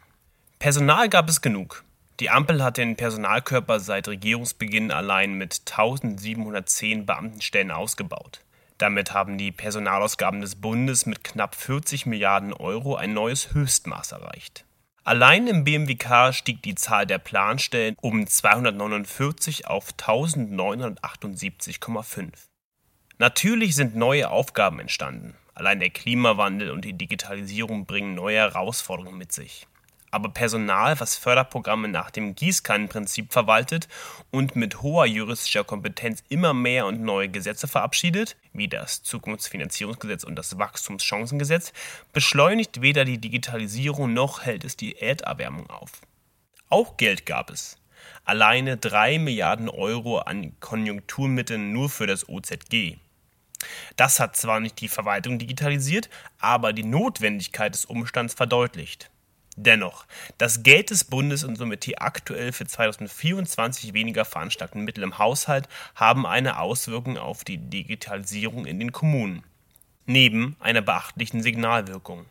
Personal 0.59 1.09
gab 1.09 1.29
es 1.29 1.41
genug. 1.41 1.83
Die 2.19 2.29
Ampel 2.29 2.63
hat 2.63 2.77
den 2.77 2.95
Personalkörper 2.95 3.79
seit 3.79 4.07
Regierungsbeginn 4.07 4.91
allein 4.91 5.33
mit 5.33 5.61
1710 5.65 7.05
Beamtenstellen 7.05 7.71
ausgebaut. 7.71 8.41
Damit 8.79 9.13
haben 9.13 9.37
die 9.37 9.51
Personalausgaben 9.51 10.41
des 10.41 10.55
Bundes 10.55 11.05
mit 11.05 11.23
knapp 11.23 11.53
40 11.53 12.05
Milliarden 12.05 12.53
Euro 12.53 12.95
ein 12.95 13.13
neues 13.13 13.53
Höchstmaß 13.53 14.13
erreicht. 14.13 14.63
Allein 15.03 15.47
im 15.47 15.65
BMWK 15.65 16.33
stieg 16.33 16.63
die 16.63 16.75
Zahl 16.75 17.05
der 17.05 17.19
Planstellen 17.19 17.97
um 18.01 18.25
249 18.25 19.67
auf 19.67 19.89
1978,5. 19.97 22.29
Natürlich 23.17 23.75
sind 23.75 23.97
neue 23.97 24.29
Aufgaben 24.29 24.79
entstanden. 24.79 25.35
Allein 25.53 25.81
der 25.81 25.89
Klimawandel 25.89 26.71
und 26.71 26.85
die 26.85 26.93
Digitalisierung 26.93 27.85
bringen 27.85 28.15
neue 28.15 28.37
Herausforderungen 28.37 29.17
mit 29.17 29.33
sich 29.33 29.67
aber 30.11 30.29
Personal, 30.29 30.99
was 30.99 31.17
Förderprogramme 31.17 31.87
nach 31.87 32.11
dem 32.11 32.35
Gießkannenprinzip 32.35 33.31
verwaltet 33.31 33.87
und 34.31 34.55
mit 34.55 34.81
hoher 34.81 35.05
juristischer 35.05 35.63
Kompetenz 35.63 36.23
immer 36.29 36.53
mehr 36.53 36.85
und 36.85 37.01
neue 37.01 37.29
Gesetze 37.29 37.67
verabschiedet, 37.67 38.37
wie 38.53 38.67
das 38.67 39.03
Zukunftsfinanzierungsgesetz 39.03 40.23
und 40.23 40.35
das 40.35 40.57
Wachstumschancengesetz, 40.57 41.73
beschleunigt 42.13 42.81
weder 42.81 43.05
die 43.05 43.19
Digitalisierung 43.19 44.13
noch 44.13 44.43
hält 44.43 44.63
es 44.63 44.75
die 44.75 44.97
Erderwärmung 44.97 45.69
auf. 45.69 45.91
Auch 46.69 46.97
Geld 46.97 47.25
gab 47.25 47.49
es. 47.49 47.77
Alleine 48.25 48.77
3 48.77 49.19
Milliarden 49.19 49.69
Euro 49.69 50.19
an 50.19 50.59
Konjunkturmitteln 50.59 51.73
nur 51.73 51.89
für 51.89 52.07
das 52.07 52.29
OZG. 52.29 52.97
Das 53.95 54.19
hat 54.19 54.37
zwar 54.37 54.59
nicht 54.59 54.79
die 54.79 54.87
Verwaltung 54.87 55.39
digitalisiert, 55.39 56.09
aber 56.39 56.71
die 56.73 56.83
Notwendigkeit 56.83 57.73
des 57.73 57.85
Umstands 57.85 58.33
verdeutlicht. 58.33 59.09
Dennoch, 59.61 60.05
das 60.37 60.63
Geld 60.63 60.89
des 60.89 61.03
Bundes 61.03 61.43
und 61.43 61.57
somit 61.57 61.85
die 61.85 61.97
aktuell 61.97 62.53
für 62.53 62.65
2024 62.65 63.93
weniger 63.93 64.23
veranschlagten 64.23 64.85
Mittel 64.85 65.03
im 65.03 65.17
Haushalt 65.17 65.67
haben 65.95 66.25
eine 66.25 66.59
Auswirkung 66.59 67.17
auf 67.17 67.43
die 67.43 67.57
Digitalisierung 67.57 68.65
in 68.65 68.79
den 68.79 68.93
Kommunen, 68.93 69.43
neben 70.05 70.55
einer 70.61 70.81
beachtlichen 70.81 71.43
Signalwirkung. 71.43 72.25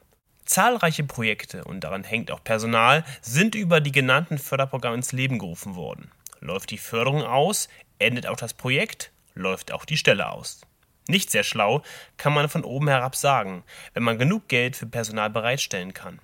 Zahlreiche 0.47 1.05
Projekte, 1.05 1.65
und 1.65 1.81
daran 1.85 2.03
hängt 2.03 2.31
auch 2.31 2.43
Personal, 2.43 3.05
sind 3.21 3.55
über 3.55 3.83
die 3.83 3.93
genannten 3.93 4.39
Förderprogramme 4.39 4.97
ins 4.97 5.13
Leben 5.13 5.39
gerufen 5.39 5.75
worden. 5.77 6.11
Läuft 6.41 6.71
die 6.71 6.79
Förderung 6.79 7.25
aus, 7.25 7.69
endet 7.99 8.27
auch 8.27 8.39
das 8.39 8.55
Projekt, 8.55 9.13
läuft 9.35 9.71
auch 9.71 9.85
die 9.85 9.99
Stelle 9.99 10.31
aus. 10.31 10.63
Nicht 11.09 11.31
sehr 11.31 11.45
schlau, 11.45 11.83
kann 12.17 12.33
man 12.33 12.49
von 12.49 12.65
oben 12.65 12.89
herab 12.89 13.17
sagen, 13.17 13.65
wenn 13.93 14.03
man 14.03 14.19
genug 14.19 14.49
Geld 14.49 14.77
für 14.77 14.87
Personal 14.87 15.29
bereitstellen 15.29 15.93
kann. 15.93 16.21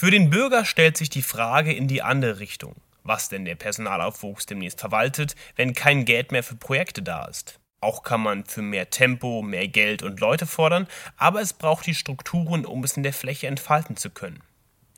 Für 0.00 0.10
den 0.10 0.30
Bürger 0.30 0.64
stellt 0.64 0.96
sich 0.96 1.10
die 1.10 1.20
Frage 1.20 1.74
in 1.74 1.86
die 1.86 2.00
andere 2.00 2.38
Richtung. 2.40 2.74
Was 3.02 3.28
denn 3.28 3.44
der 3.44 3.54
Personalaufwuchs 3.54 4.46
demnächst 4.46 4.80
verwaltet, 4.80 5.36
wenn 5.56 5.74
kein 5.74 6.06
Geld 6.06 6.32
mehr 6.32 6.42
für 6.42 6.56
Projekte 6.56 7.02
da 7.02 7.26
ist? 7.26 7.60
Auch 7.82 8.02
kann 8.02 8.22
man 8.22 8.46
für 8.46 8.62
mehr 8.62 8.88
Tempo, 8.88 9.42
mehr 9.42 9.68
Geld 9.68 10.02
und 10.02 10.18
Leute 10.18 10.46
fordern, 10.46 10.86
aber 11.18 11.42
es 11.42 11.52
braucht 11.52 11.84
die 11.84 11.94
Strukturen, 11.94 12.64
um 12.64 12.82
es 12.82 12.96
in 12.96 13.02
der 13.02 13.12
Fläche 13.12 13.46
entfalten 13.46 13.98
zu 13.98 14.08
können. 14.08 14.40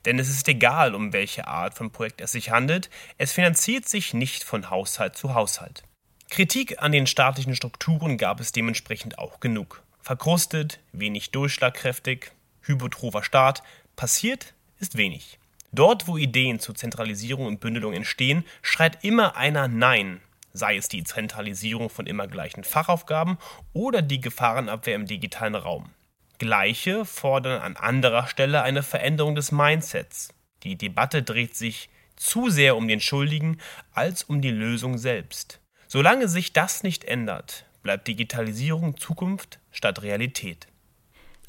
Denn 0.04 0.20
es 0.20 0.28
ist 0.28 0.46
egal, 0.46 0.94
um 0.94 1.12
welche 1.12 1.48
Art 1.48 1.74
von 1.74 1.90
Projekt 1.90 2.20
es 2.20 2.30
sich 2.30 2.50
handelt, 2.50 2.88
es 3.18 3.32
finanziert 3.32 3.88
sich 3.88 4.14
nicht 4.14 4.44
von 4.44 4.70
Haushalt 4.70 5.16
zu 5.16 5.34
Haushalt. 5.34 5.82
Kritik 6.30 6.80
an 6.80 6.92
den 6.92 7.08
staatlichen 7.08 7.56
Strukturen 7.56 8.18
gab 8.18 8.38
es 8.38 8.52
dementsprechend 8.52 9.18
auch 9.18 9.40
genug. 9.40 9.82
Verkrustet, 10.00 10.78
wenig 10.92 11.32
durchschlagkräftig, 11.32 12.30
hypotropher 12.60 13.24
Staat, 13.24 13.64
passiert 13.96 14.54
ist 14.82 14.98
wenig. 14.98 15.38
Dort, 15.72 16.06
wo 16.06 16.18
Ideen 16.18 16.58
zur 16.58 16.74
Zentralisierung 16.74 17.46
und 17.46 17.60
Bündelung 17.60 17.94
entstehen, 17.94 18.44
schreit 18.60 19.02
immer 19.02 19.36
einer 19.36 19.68
Nein, 19.68 20.20
sei 20.52 20.76
es 20.76 20.88
die 20.88 21.04
Zentralisierung 21.04 21.88
von 21.88 22.06
immer 22.06 22.26
gleichen 22.26 22.64
Fachaufgaben 22.64 23.38
oder 23.72 24.02
die 24.02 24.20
Gefahrenabwehr 24.20 24.96
im 24.96 25.06
digitalen 25.06 25.54
Raum. 25.54 25.90
Gleiche 26.38 27.06
fordern 27.06 27.62
an 27.62 27.76
anderer 27.76 28.26
Stelle 28.26 28.62
eine 28.62 28.82
Veränderung 28.82 29.34
des 29.34 29.52
Mindsets. 29.52 30.34
Die 30.64 30.76
Debatte 30.76 31.22
dreht 31.22 31.56
sich 31.56 31.88
zu 32.16 32.50
sehr 32.50 32.76
um 32.76 32.86
den 32.86 33.00
Schuldigen 33.00 33.58
als 33.92 34.24
um 34.24 34.42
die 34.42 34.50
Lösung 34.50 34.98
selbst. 34.98 35.60
Solange 35.86 36.28
sich 36.28 36.52
das 36.52 36.82
nicht 36.82 37.04
ändert, 37.04 37.64
bleibt 37.82 38.08
Digitalisierung 38.08 38.96
Zukunft 38.98 39.58
statt 39.70 40.02
Realität. 40.02 40.66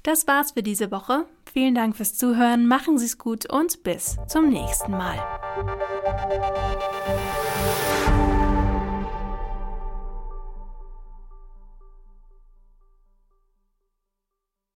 Das 0.03 0.27
war's 0.27 0.51
für 0.51 0.63
diese 0.63 0.91
Woche. 0.91 1.25
Vielen 1.51 1.75
Dank 1.75 1.95
fürs 1.95 2.13
Zuhören, 2.15 2.67
machen 2.67 2.97
Sie 2.97 3.05
es 3.05 3.17
gut 3.17 3.49
und 3.49 3.83
bis 3.83 4.17
zum 4.27 4.49
nächsten 4.49 4.91
Mal. 4.91 5.17